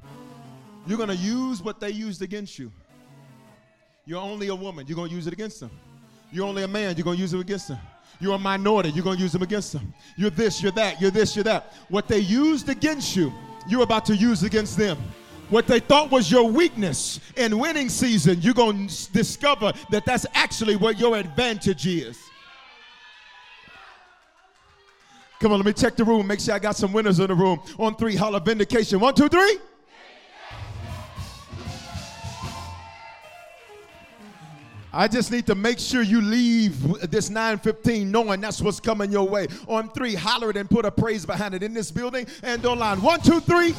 [0.85, 2.71] You're going to use what they used against you.
[4.05, 5.71] You're only a woman, you're going to use it against them.
[6.31, 7.79] You're only a man, you're going to use it against them.
[8.19, 9.93] You're a minority, you're going to use them against them.
[10.17, 11.73] You're this, you're that, you're this, you're that.
[11.89, 13.33] What they used against you,
[13.67, 14.97] you're about to use against them.
[15.49, 20.25] What they thought was your weakness in winning season, you're going to discover that that's
[20.33, 22.19] actually what your advantage is.
[25.39, 26.25] Come on, let me check the room.
[26.25, 27.61] Make sure I got some winners in the room.
[27.77, 28.99] On three, holler vindication.
[28.99, 29.57] One, two, three.
[34.93, 39.27] I just need to make sure you leave this 915 knowing that's what's coming your
[39.27, 39.47] way.
[39.67, 43.01] On three, holler it and put a praise behind it in this building and online.
[43.01, 43.73] One, two, three.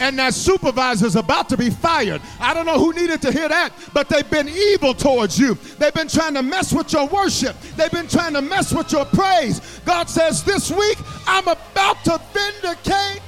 [0.00, 2.22] and that supervisor's about to be fired.
[2.40, 5.58] I don't know who needed to hear that, but they've been evil towards you.
[5.78, 9.04] They've been trying to mess with your worship, they've been trying to mess with your
[9.04, 9.60] praise.
[9.84, 13.20] God says, This week I'm about to vindicate.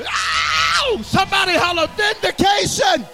[0.00, 1.00] Ow!
[1.02, 3.06] Somebody holler vindication.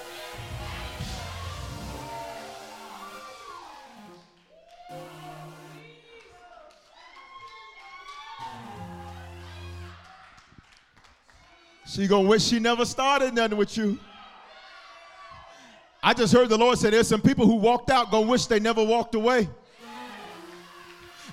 [11.86, 13.98] She gonna wish she never started nothing with you.
[16.02, 18.60] I just heard the Lord say there's some people who walked out gonna wish they
[18.60, 19.48] never walked away.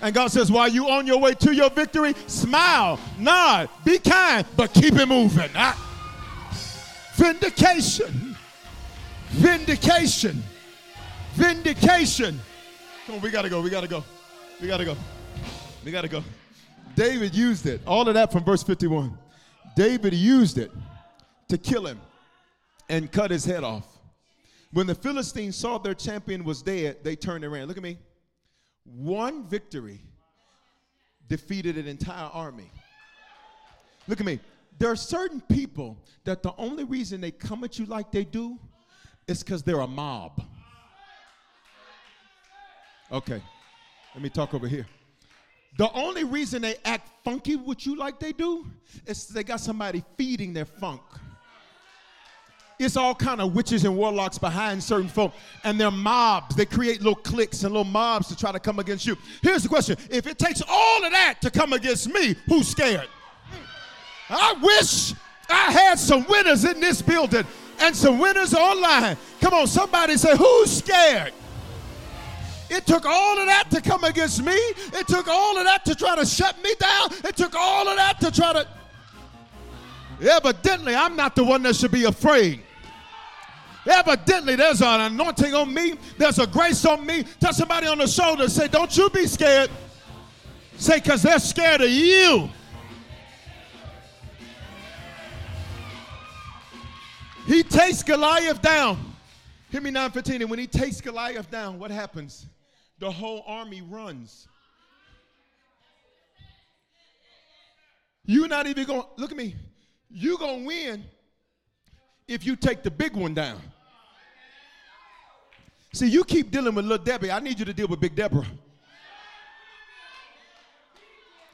[0.01, 4.45] And God says, while you're on your way to your victory, smile, nod, be kind,
[4.55, 5.49] but keep it moving.
[5.55, 5.81] Ah.
[7.15, 8.35] Vindication.
[9.29, 10.43] Vindication.
[11.33, 12.39] Vindication.
[13.05, 14.03] Come on, we gotta go, we gotta go.
[14.61, 14.95] We gotta go.
[15.83, 16.23] We gotta go.
[16.95, 17.81] David used it.
[17.85, 19.17] All of that from verse 51.
[19.75, 20.71] David used it
[21.49, 21.99] to kill him
[22.89, 23.85] and cut his head off.
[24.71, 27.67] When the Philistines saw their champion was dead, they turned around.
[27.67, 27.97] Look at me.
[28.86, 30.01] One victory
[31.27, 32.71] defeated an entire army.
[34.07, 34.39] Look at me.
[34.77, 38.59] There are certain people that the only reason they come at you like they do
[39.27, 40.43] is because they're a mob.
[43.11, 43.41] Okay,
[44.13, 44.86] let me talk over here.
[45.77, 48.65] The only reason they act funky with you like they do
[49.05, 51.01] is they got somebody feeding their funk.
[52.78, 56.55] It's all kind of witches and warlocks behind certain folk, and they're mobs.
[56.55, 59.17] They create little cliques and little mobs to try to come against you.
[59.41, 63.07] Here's the question: If it takes all of that to come against me, who's scared?
[64.30, 65.13] I wish
[65.49, 67.45] I had some winners in this building
[67.80, 69.17] and some winners online.
[69.41, 71.34] Come on, somebody say, who's scared?
[72.69, 74.53] It took all of that to come against me.
[74.53, 77.09] It took all of that to try to shut me down.
[77.23, 78.67] It took all of that to try to.
[80.28, 82.63] Evidently, I'm not the one that should be afraid.
[83.86, 85.93] Evidently, there's an anointing on me.
[86.17, 87.23] There's a grace on me.
[87.39, 88.49] Touch somebody on the shoulder.
[88.49, 89.69] Say, don't you be scared.
[90.77, 92.49] Say, because they're scared of you.
[97.45, 98.97] He takes Goliath down.
[99.69, 100.41] Hear me 915.
[100.41, 102.47] And when he takes Goliath down, what happens?
[102.97, 104.47] The whole army runs.
[108.25, 109.55] You're not even going, look at me.
[110.09, 111.03] You're going to win
[112.27, 113.61] if you take the big one down.
[115.95, 117.31] See, you keep dealing with little Debbie.
[117.31, 118.45] I need you to deal with Big Deborah.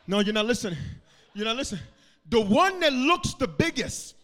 [0.07, 0.79] No, you're not listening.
[1.35, 1.83] You're not listening.
[2.27, 4.15] The one that looks the biggest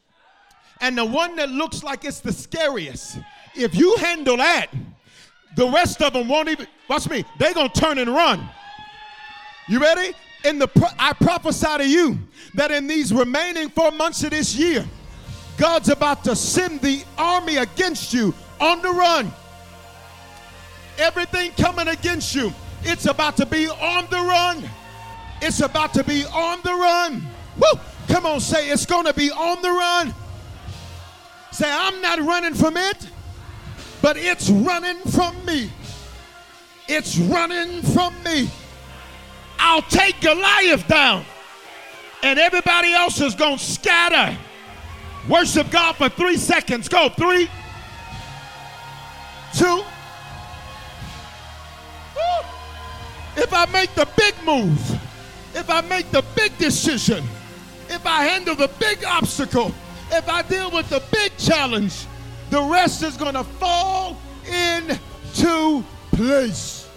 [0.81, 3.19] and the one that looks like it's the scariest,
[3.53, 4.69] if you handle that,
[5.55, 8.43] the rest of them won't even, watch me, they're going to turn and run.
[9.69, 10.15] You ready?
[10.45, 12.17] In the I prophesy to you
[12.55, 14.83] that in these remaining four months of this year,
[15.57, 19.31] God's about to send the army against you on the run.
[20.97, 24.63] Everything coming against you, it's about to be on the run.
[25.41, 27.27] It's about to be on the run.
[27.57, 27.79] Woo!
[28.07, 30.13] Come on, say it's going to be on the run.
[31.51, 33.09] Say, I'm not running from it,
[34.01, 35.69] but it's running from me.
[36.87, 38.49] It's running from me.
[39.59, 41.25] I'll take Goliath down,
[42.23, 44.37] and everybody else is going to scatter.
[45.27, 46.87] Worship God for three seconds.
[46.87, 47.09] Go.
[47.09, 47.49] Three,
[49.55, 49.83] two.
[53.35, 54.79] If I make the big move,
[55.53, 57.23] if I make the big decision,
[57.89, 59.71] if I handle the big obstacle,
[60.11, 62.05] if I deal with the big challenge,
[62.49, 66.87] the rest is going to fall into place.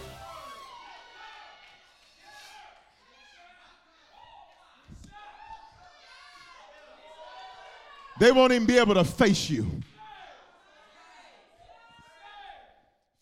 [8.20, 9.66] They won't even be able to face you.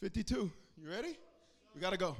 [0.00, 0.50] 52.
[0.80, 1.16] You ready?
[1.78, 2.16] We got to go.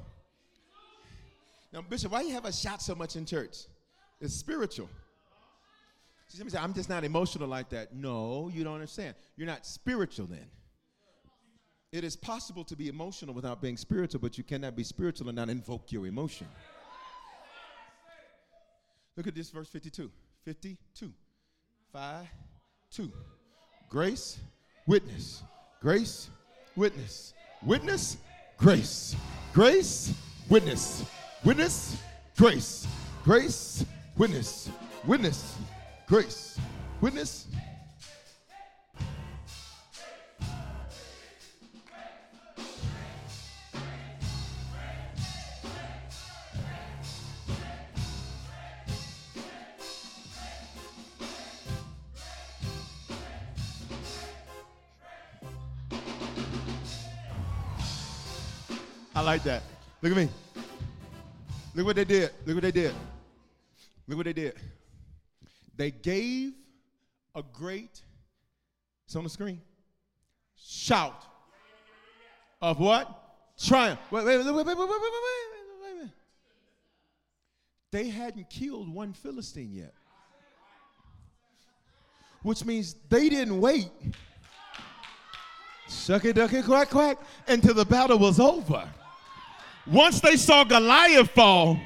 [1.72, 3.56] Now, Bishop, why you have us shout so much in church?
[4.20, 4.88] It's spiritual.
[6.28, 7.92] See, somebody say, I'm just not emotional like that.
[7.92, 9.16] No, you don't understand.
[9.36, 10.46] You're not spiritual then.
[11.90, 15.34] It is possible to be emotional without being spiritual, but you cannot be spiritual and
[15.34, 16.46] not invoke your emotion.
[19.16, 20.08] Look at this verse 52.
[20.44, 21.12] 52.
[21.92, 22.26] 5,
[22.92, 23.12] 2.
[23.88, 24.38] Grace,
[24.86, 25.42] witness.
[25.80, 26.30] Grace,
[26.76, 27.34] witness.
[27.64, 28.18] Witness,
[28.56, 29.16] grace.
[29.52, 30.12] Grace,
[30.48, 31.04] witness.
[31.44, 31.96] Witness,
[32.36, 32.86] grace.
[33.24, 33.84] Grace,
[34.16, 34.70] witness.
[35.06, 35.56] Witness,
[36.06, 36.58] grace.
[37.00, 37.46] Witness,
[59.28, 59.62] like that.
[60.00, 60.28] Look at me.
[61.74, 62.30] Look what they did.
[62.46, 62.94] Look what they did.
[64.06, 64.54] Look what they did.
[65.76, 66.54] They gave
[67.34, 68.00] a great,
[69.04, 69.60] it's on the screen,
[70.56, 71.26] shout
[72.62, 73.06] of what?
[73.62, 74.00] Triumph.
[74.10, 75.12] Wait, wait, wait, wait, wait, wait, wait, wait, wait,
[75.82, 76.00] wait.
[76.00, 76.10] Wait.
[77.90, 79.92] They hadn't killed one Philistine yet.
[82.42, 83.90] Which means they didn't wait.
[85.86, 88.88] Shucky ducky quack quack until the battle was over.
[89.90, 91.78] Once they saw Goliath fall,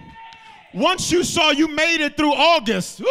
[0.74, 3.02] once you saw you made it through August,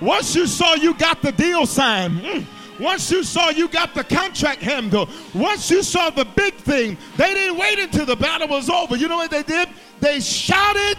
[0.00, 2.44] once you saw you got the deal signed, mm,
[2.80, 7.32] once you saw you got the contract handled, once you saw the big thing, they
[7.32, 8.96] didn't wait until the battle was over.
[8.96, 9.68] You know what they did?
[10.00, 10.98] They shouted,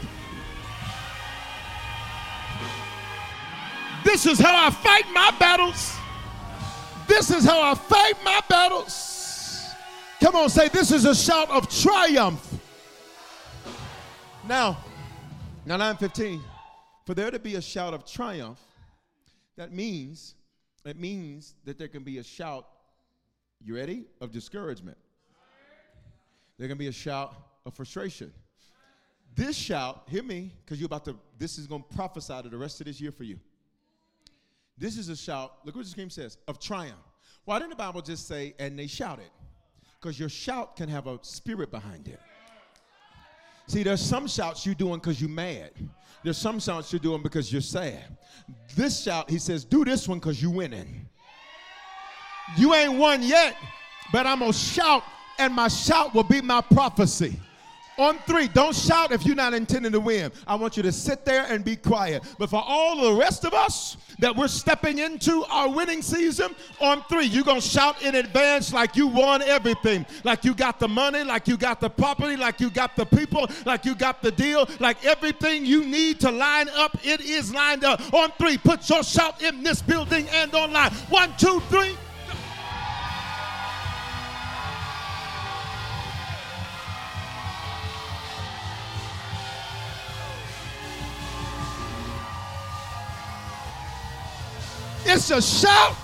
[4.06, 5.94] This is how I fight my battles.
[7.08, 9.66] This is how I fight my battles.
[10.22, 12.56] Come on, say, This is a shout of triumph.
[14.48, 14.78] Now,
[15.66, 16.39] now 915,
[17.04, 18.60] for there to be a shout of triumph,
[19.58, 20.36] that means,
[20.86, 22.68] it means that there can be a shout,
[23.60, 24.98] you ready, of discouragement.
[26.60, 27.34] There can be a shout
[27.66, 28.32] of frustration.
[29.34, 32.58] This shout, hear me, because you're about to, this is going to prophesy to the
[32.58, 33.39] rest of this year for you.
[34.78, 37.00] This is a shout, look what the scream says, of triumph.
[37.46, 39.32] Why didn't the Bible just say, and they shouted?
[40.00, 42.20] Because your shout can have a spirit behind it.
[43.68, 45.72] See, there's some shouts you're doing because you're mad.
[46.24, 48.18] There's some shouts you're doing because you're sad.
[48.76, 51.07] This shout, he says, do this one because you're winning.
[52.57, 53.55] You ain't won yet,
[54.11, 55.03] but I'm going to shout,
[55.39, 57.39] and my shout will be my prophecy.
[57.98, 60.32] On three, don't shout if you're not intending to win.
[60.46, 62.24] I want you to sit there and be quiet.
[62.38, 67.04] But for all the rest of us that we're stepping into our winning season, on
[67.04, 70.06] three, you're going to shout in advance like you won everything.
[70.24, 73.48] Like you got the money, like you got the property, like you got the people,
[73.66, 77.86] like you got the deal, like everything you need to line up, it is lined
[77.86, 78.02] up.
[78.14, 80.91] On three, put your shout in this building and online.
[81.10, 81.96] One, two, three.
[95.08, 95.95] It's a shout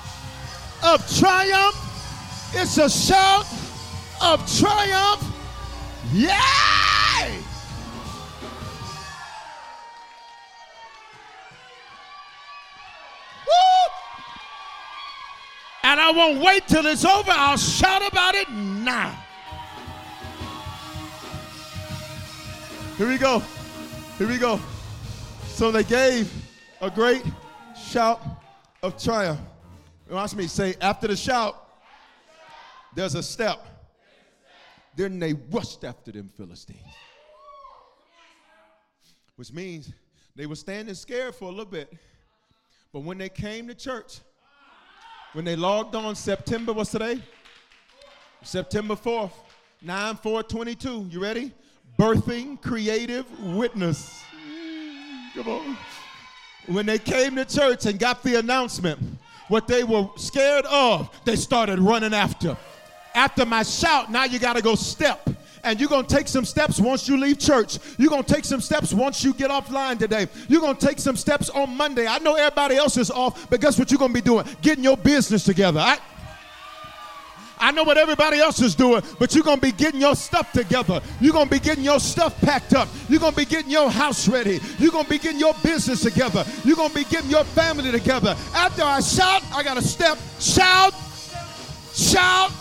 [0.83, 1.75] of triumph.
[2.53, 3.47] It's a shout
[4.21, 5.23] of triumph.
[6.13, 6.29] Yay!
[13.47, 13.91] Woo!
[15.83, 17.31] And I won't wait till it's over.
[17.31, 19.17] I'll shout about it now.
[22.97, 23.41] Here we go.
[24.19, 24.59] Here we go.
[25.47, 26.31] So they gave
[26.81, 27.23] a great
[27.75, 28.21] shout
[28.83, 29.39] of triumph.
[30.09, 31.69] Watch me say, after the shout,
[32.95, 33.65] there's a step.
[34.95, 36.79] Then they rushed after them Philistines.
[39.35, 39.91] Which means
[40.35, 41.93] they were standing scared for a little bit.
[42.91, 44.19] But when they came to church,
[45.33, 47.21] when they logged on September, what's today?
[48.41, 49.31] September 4th,
[49.81, 51.07] 9 4 22.
[51.09, 51.53] You ready?
[51.99, 54.23] Birthing creative witness.
[55.35, 55.77] Come on
[56.67, 58.99] when they came to church and got the announcement,
[59.47, 62.57] what they were scared of, they started running after.
[63.13, 65.29] After my shout, now you got to go step.
[65.63, 67.77] And you're going to take some steps once you leave church.
[67.99, 70.27] You're going to take some steps once you get offline today.
[70.47, 72.07] You're going to take some steps on Monday.
[72.07, 74.45] I know everybody else is off, but guess what you're going to be doing?
[74.61, 75.79] Getting your business together.
[75.79, 75.99] I,
[77.61, 80.51] I know what everybody else is doing, but you're going to be getting your stuff
[80.51, 81.01] together.
[81.19, 82.89] You're going to be getting your stuff packed up.
[83.07, 84.59] You're going to be getting your house ready.
[84.79, 86.43] You're going to be getting your business together.
[86.65, 88.35] You're going to be getting your family together.
[88.53, 90.17] After I shout, I got to step.
[90.39, 90.93] Shout,
[91.93, 92.51] shout,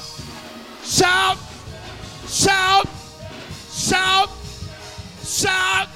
[0.85, 1.39] shout,
[2.29, 2.89] shout,
[3.71, 4.31] shout,
[5.25, 5.89] shout,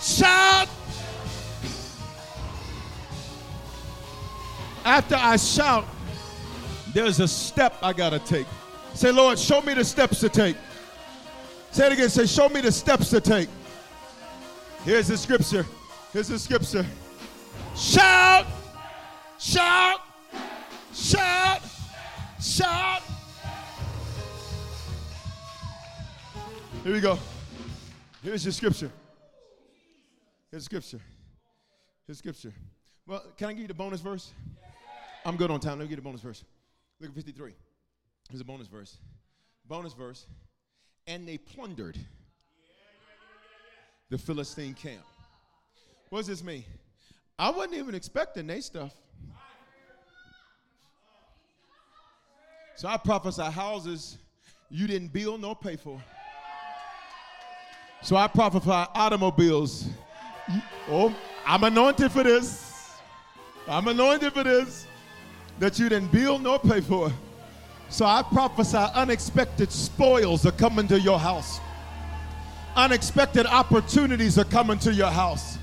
[0.00, 0.68] Shout.
[4.82, 5.84] After I shout,
[6.92, 8.46] there's a step I got to take.
[8.94, 10.56] Say, Lord, show me the steps to take.
[11.70, 12.08] Say it again.
[12.08, 13.48] Say, show me the steps to take.
[14.84, 15.66] Here's the scripture.
[16.12, 16.84] Here's the scripture.
[17.76, 18.46] Shout,
[19.38, 20.00] shout,
[20.92, 21.62] shout,
[22.40, 23.02] shout.
[26.82, 27.18] Here we go.
[28.22, 28.90] Here's your scripture.
[30.50, 31.00] Here's scripture.
[32.06, 32.52] Here's scripture.
[33.06, 34.32] Well, can I give you the bonus verse?
[35.24, 35.78] I'm good on time.
[35.78, 36.42] Let me get the bonus verse.
[37.00, 37.54] Look at 53.
[38.28, 38.98] Here's a bonus verse.
[39.66, 40.26] Bonus verse.
[41.06, 41.98] And they plundered
[44.10, 45.02] the Philistine camp.
[46.10, 46.64] What does this mean?
[47.38, 48.94] I wasn't even expecting they stuff.
[52.76, 54.18] So I prophesy houses
[54.70, 56.00] you didn't build nor pay for.
[58.02, 59.86] So I prophesy automobiles.
[60.88, 61.14] Oh,
[61.46, 62.90] I'm anointed for this.
[63.68, 64.86] I'm anointed for this.
[65.60, 67.12] That you didn't build nor pay for.
[67.90, 71.60] So I prophesy unexpected spoils are coming to your house.
[72.76, 75.58] Unexpected opportunities are coming to your house.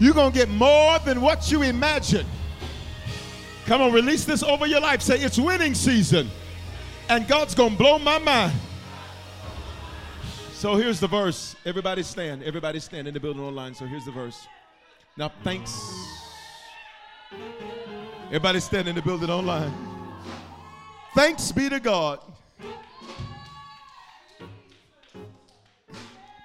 [0.00, 2.26] You're going to get more than what you imagine.
[3.66, 5.02] Come on, release this over your life.
[5.02, 6.30] Say, it's winning season.
[7.10, 8.54] And God's going to blow my mind.
[10.52, 11.54] So here's the verse.
[11.66, 12.42] Everybody stand.
[12.44, 13.74] Everybody stand in the building online.
[13.74, 14.46] So here's the verse.
[15.16, 15.78] Now, thanks.
[18.28, 19.72] Everybody stand in the building online.
[21.14, 22.20] Thanks be to God.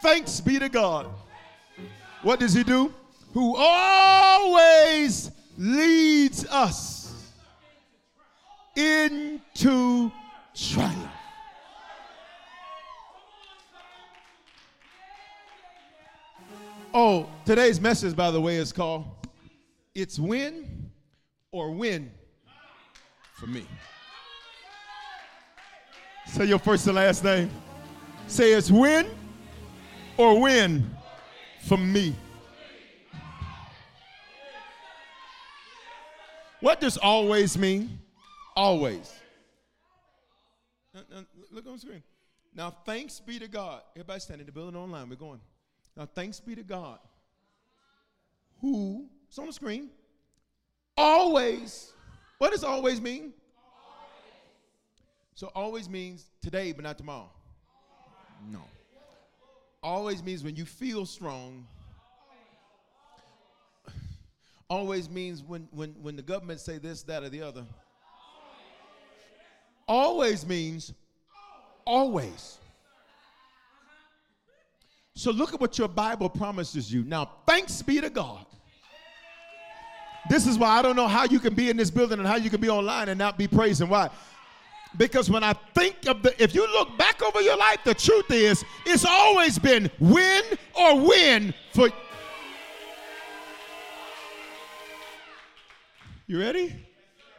[0.01, 1.07] Thanks be to God.
[2.21, 2.93] What does He do?
[3.33, 7.33] Who always leads us
[8.77, 10.09] into
[10.55, 11.11] triumph.
[16.93, 19.05] Oh, today's message, by the way, is called
[19.93, 20.82] It's Win
[21.53, 22.11] or Win
[23.35, 23.65] for me.
[26.27, 27.49] Say your first and last name.
[28.27, 29.07] Say it's win
[30.17, 30.89] or win
[31.65, 32.15] for me.
[36.59, 37.99] What does always mean?
[38.55, 39.13] Always.
[41.51, 42.03] Look on the screen.
[42.55, 43.81] Now, thanks be to God.
[43.95, 45.09] Everybody standing in the building online.
[45.09, 45.41] We're going.
[45.97, 46.99] Now, thanks be to God
[48.61, 49.89] who, it's on the screen,
[50.97, 51.91] always,
[52.37, 53.33] what does always mean?
[55.35, 57.29] So always means today, but not tomorrow.
[58.51, 58.61] No.
[59.81, 61.65] Always means when you feel strong.
[64.69, 67.65] Always means when, when, when the government say this, that, or the other.
[69.87, 70.93] Always means
[71.85, 72.57] always.
[75.15, 77.03] So look at what your Bible promises you.
[77.03, 78.45] Now, thanks be to God.
[80.29, 82.35] This is why I don't know how you can be in this building and how
[82.35, 83.89] you can be online and not be praising.
[83.89, 84.09] Why?
[84.97, 88.29] Because when I think of the, if you look back over your life, the truth
[88.31, 90.43] is, it's always been win
[90.73, 91.89] or win for.
[96.27, 96.75] You ready?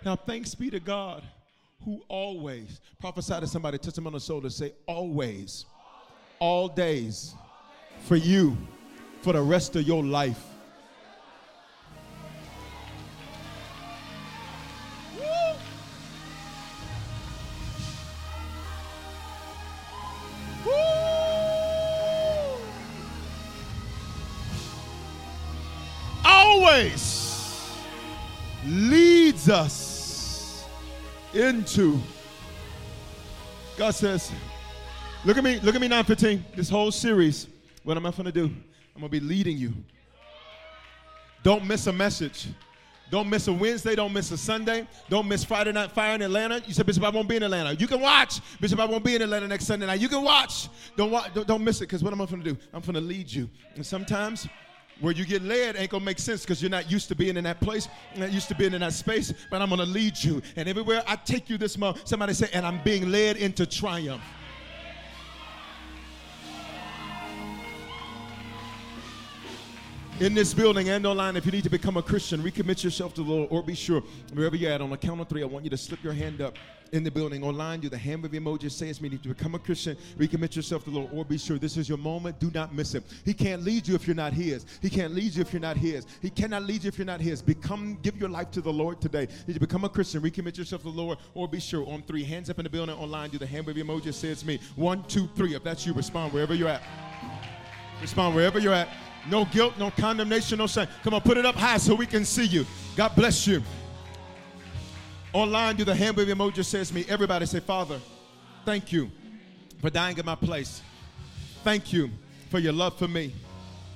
[0.05, 1.22] Now, thanks be to God
[1.85, 5.66] who always prophesy to somebody, touch them on the shoulder, say, always,
[6.39, 7.35] all days,
[8.05, 8.57] for you,
[9.22, 10.43] for the rest of your life.
[29.45, 30.64] Leads us
[31.34, 31.99] into.
[33.76, 34.32] God says,
[35.24, 36.45] look at me, look at me 915.
[36.57, 37.49] This whole series,
[37.82, 38.45] what am I going to do?
[38.45, 39.72] I'm going to be leading you.
[41.42, 42.49] Don't miss a message.
[43.11, 43.95] Don't miss a Wednesday.
[43.95, 44.86] Don't miss a Sunday.
[45.11, 46.62] Don't miss Friday Night Fire in Atlanta.
[46.66, 47.74] You said, Bishop, I won't be in Atlanta.
[47.74, 48.40] You can watch.
[48.61, 50.01] Bishop, I won't be in Atlanta next Sunday night.
[50.01, 50.68] You can watch.
[50.97, 52.59] Don't, wa- don't, don't miss it because what am I going to do?
[52.72, 53.51] I'm going to lead you.
[53.74, 54.49] And sometimes
[55.01, 57.45] where you get led ain't gonna make sense because you're not used to being in
[57.45, 60.42] that place, not used to being in that space, but I'm gonna lead you.
[60.57, 64.22] And everywhere I take you this month, somebody say, and I'm being led into triumph.
[70.20, 73.24] In this building and online, if you need to become a Christian, recommit yourself to
[73.24, 74.00] the Lord, or be sure,
[74.32, 76.40] wherever you're at, on the count of three, I want you to slip your hand
[76.40, 76.56] up
[76.92, 77.42] in the building.
[77.42, 80.54] Online, do the hand wave emoji, say it's me, need to become a Christian, recommit
[80.54, 82.38] yourself to the Lord, or be sure this is your moment.
[82.38, 83.02] Do not miss it.
[83.24, 84.64] He can't lead you if you're not His.
[84.80, 86.06] He can't lead you if you're not His.
[86.22, 87.42] He cannot lead you if you're not His.
[87.42, 89.22] Become, give your life to the Lord today.
[89.22, 91.84] You need to become a Christian, recommit yourself to the Lord, or be sure.
[91.88, 92.94] On three, hands up in the building.
[92.94, 94.60] Online, do the hand wave emoji, say it's me.
[94.76, 95.56] One, two, three.
[95.56, 96.82] If that's you, respond wherever you're at.
[98.00, 98.88] Respond wherever you're at.
[99.28, 100.86] No guilt, no condemnation, no shame.
[101.02, 102.66] Come on, put it up high so we can see you.
[102.96, 103.62] God bless you.
[105.32, 107.04] Online, do the hand wave emoji says me.
[107.08, 108.00] Everybody say, Father,
[108.64, 109.10] thank you
[109.80, 110.82] for dying in my place.
[111.64, 112.10] Thank you
[112.50, 113.32] for your love for me.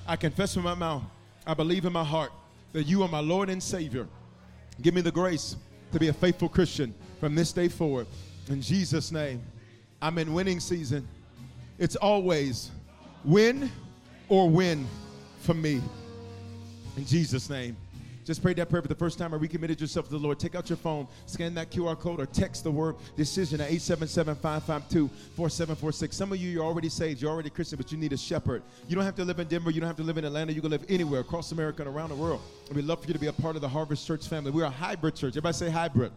[0.07, 1.03] I confess with my mouth,
[1.45, 2.31] I believe in my heart
[2.73, 4.07] that you are my Lord and Savior.
[4.81, 5.55] Give me the grace
[5.91, 8.07] to be a faithful Christian from this day forward.
[8.49, 9.41] In Jesus' name,
[10.01, 11.07] I'm in winning season.
[11.77, 12.71] It's always
[13.23, 13.71] win
[14.27, 14.87] or win
[15.49, 15.81] for me.
[16.95, 17.75] In Jesus' name.
[18.23, 20.37] Just prayed that prayer for the first time or recommitted yourself to the Lord.
[20.37, 24.35] Take out your phone, scan that QR code, or text the word decision at 877
[24.35, 26.15] 552 4746.
[26.15, 28.61] Some of you, you're already saved, you're already Christian, but you need a shepherd.
[28.87, 30.61] You don't have to live in Denver, you don't have to live in Atlanta, you
[30.61, 32.41] can live anywhere across America and around the world.
[32.67, 34.51] And we'd love for you to be a part of the Harvest Church family.
[34.51, 35.31] We're a hybrid church.
[35.31, 36.11] Everybody say hybrid.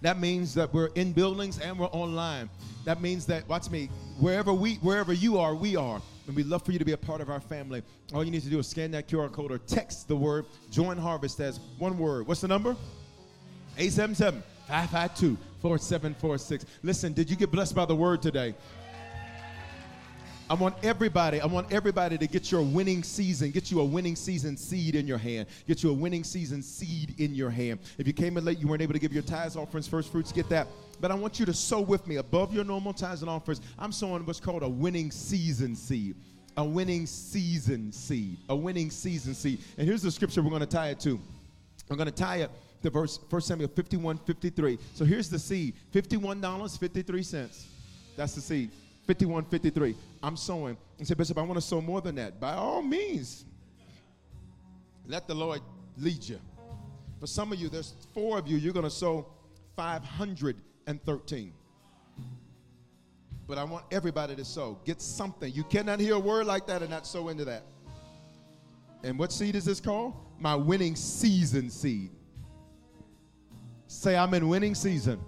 [0.00, 2.50] That means that we're in buildings and we're online.
[2.86, 3.88] That means that, watch me,
[4.18, 6.02] wherever we, wherever you are, we are.
[6.26, 7.82] And we'd love for you to be a part of our family.
[8.14, 10.96] All you need to do is scan that QR code or text the word join
[10.96, 12.26] harvest as one word.
[12.26, 12.76] What's the number?
[13.76, 16.66] 877 552 4746.
[16.82, 18.54] Listen, did you get blessed by the word today?
[20.50, 24.16] I want everybody, I want everybody to get your winning season, get you a winning
[24.16, 25.46] season seed in your hand.
[25.66, 27.80] Get you a winning season seed in your hand.
[27.98, 30.32] If you came in late, you weren't able to give your tithes, offerings, first fruits,
[30.32, 30.66] get that.
[31.00, 33.60] But I want you to sow with me above your normal tithes and offerings.
[33.78, 36.16] I'm sowing what's called a winning season seed.
[36.56, 38.36] A winning season seed.
[38.48, 39.60] A winning season seed.
[39.78, 41.18] And here's the scripture we're going to tie it to.
[41.90, 42.50] I'm going to tie it
[42.82, 44.78] to verse 1 Samuel 51 53.
[44.94, 47.64] So here's the seed $51.53.
[48.16, 48.70] That's the seed.
[49.06, 49.94] 5153.
[50.22, 50.76] I'm sowing.
[50.98, 52.38] And say, Bishop, I want to sow more than that.
[52.40, 53.44] By all means,
[55.06, 55.60] let the Lord
[55.96, 56.38] lead you.
[57.20, 59.26] For some of you, there's four of you, you're going to sow
[59.76, 61.52] 513.
[63.46, 64.78] But I want everybody to sow.
[64.84, 65.52] Get something.
[65.52, 67.64] You cannot hear a word like that and not sow into that.
[69.02, 70.14] And what seed is this called?
[70.38, 72.10] My winning season seed.
[73.88, 75.20] Say, I'm in winning season.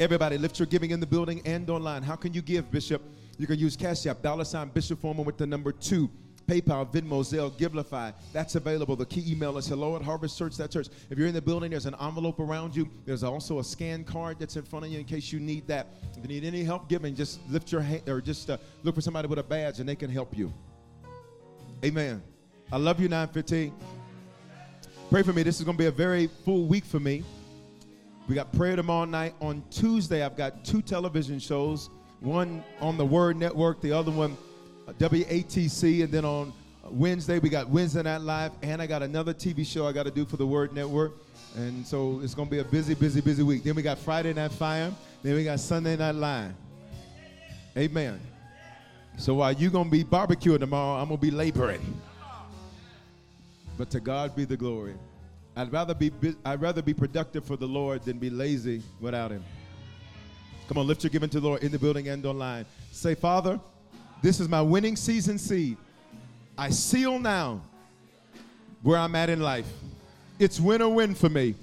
[0.00, 2.02] Everybody, lift your giving in the building and online.
[2.02, 3.02] How can you give, Bishop?
[3.38, 6.10] You can use Cash App, dollar sign Bishop Foreman with the number two.
[6.46, 8.12] PayPal, Venmo, Zelle, Givelify.
[8.32, 8.96] That's available.
[8.96, 10.56] The key email is hello at Harvest Church.
[10.56, 10.88] That church.
[11.08, 12.90] If you're in the building, there's an envelope around you.
[13.04, 15.86] There's also a scan card that's in front of you in case you need that.
[16.16, 19.00] If you need any help giving, just lift your hand or just uh, look for
[19.00, 20.52] somebody with a badge and they can help you.
[21.84, 22.22] Amen.
[22.70, 23.72] I love you, 915.
[25.10, 25.42] Pray for me.
[25.42, 27.22] This is going to be a very full week for me.
[28.28, 29.34] We got prayer tomorrow night.
[29.40, 34.36] On Tuesday, I've got two television shows one on the Word Network, the other one,
[34.86, 36.04] uh, WATC.
[36.04, 36.52] And then on
[36.88, 38.52] Wednesday, we got Wednesday Night Live.
[38.62, 41.14] And I got another TV show I got to do for the Word Network.
[41.56, 43.64] And so it's going to be a busy, busy, busy week.
[43.64, 44.92] Then we got Friday Night Fire.
[45.22, 46.54] Then we got Sunday Night Live.
[47.76, 48.20] Amen.
[49.16, 52.00] So while you're going to be barbecuing tomorrow, I'm going to be laboring.
[53.76, 54.94] But to God be the glory.
[55.54, 56.10] I'd rather be
[56.44, 59.44] I'd rather be productive for the Lord than be lazy without him.
[60.68, 62.64] Come on, lift your giving to the Lord in the building and online.
[62.92, 63.60] Say, Father,
[64.22, 65.76] this is my winning season seed.
[66.56, 67.60] I seal now
[68.82, 69.70] where I'm at in life.
[70.38, 71.54] It's win or win for me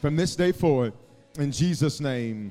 [0.00, 0.92] from this day forward.
[1.38, 2.50] In Jesus' name.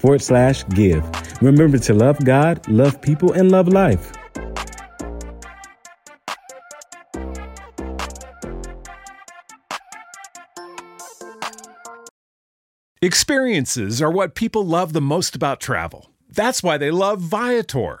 [0.00, 1.02] forward slash give.
[1.40, 4.12] Remember to love God, love people, and love life.
[13.02, 16.10] Experiences are what people love the most about travel.
[16.26, 18.00] That's why they love Viator.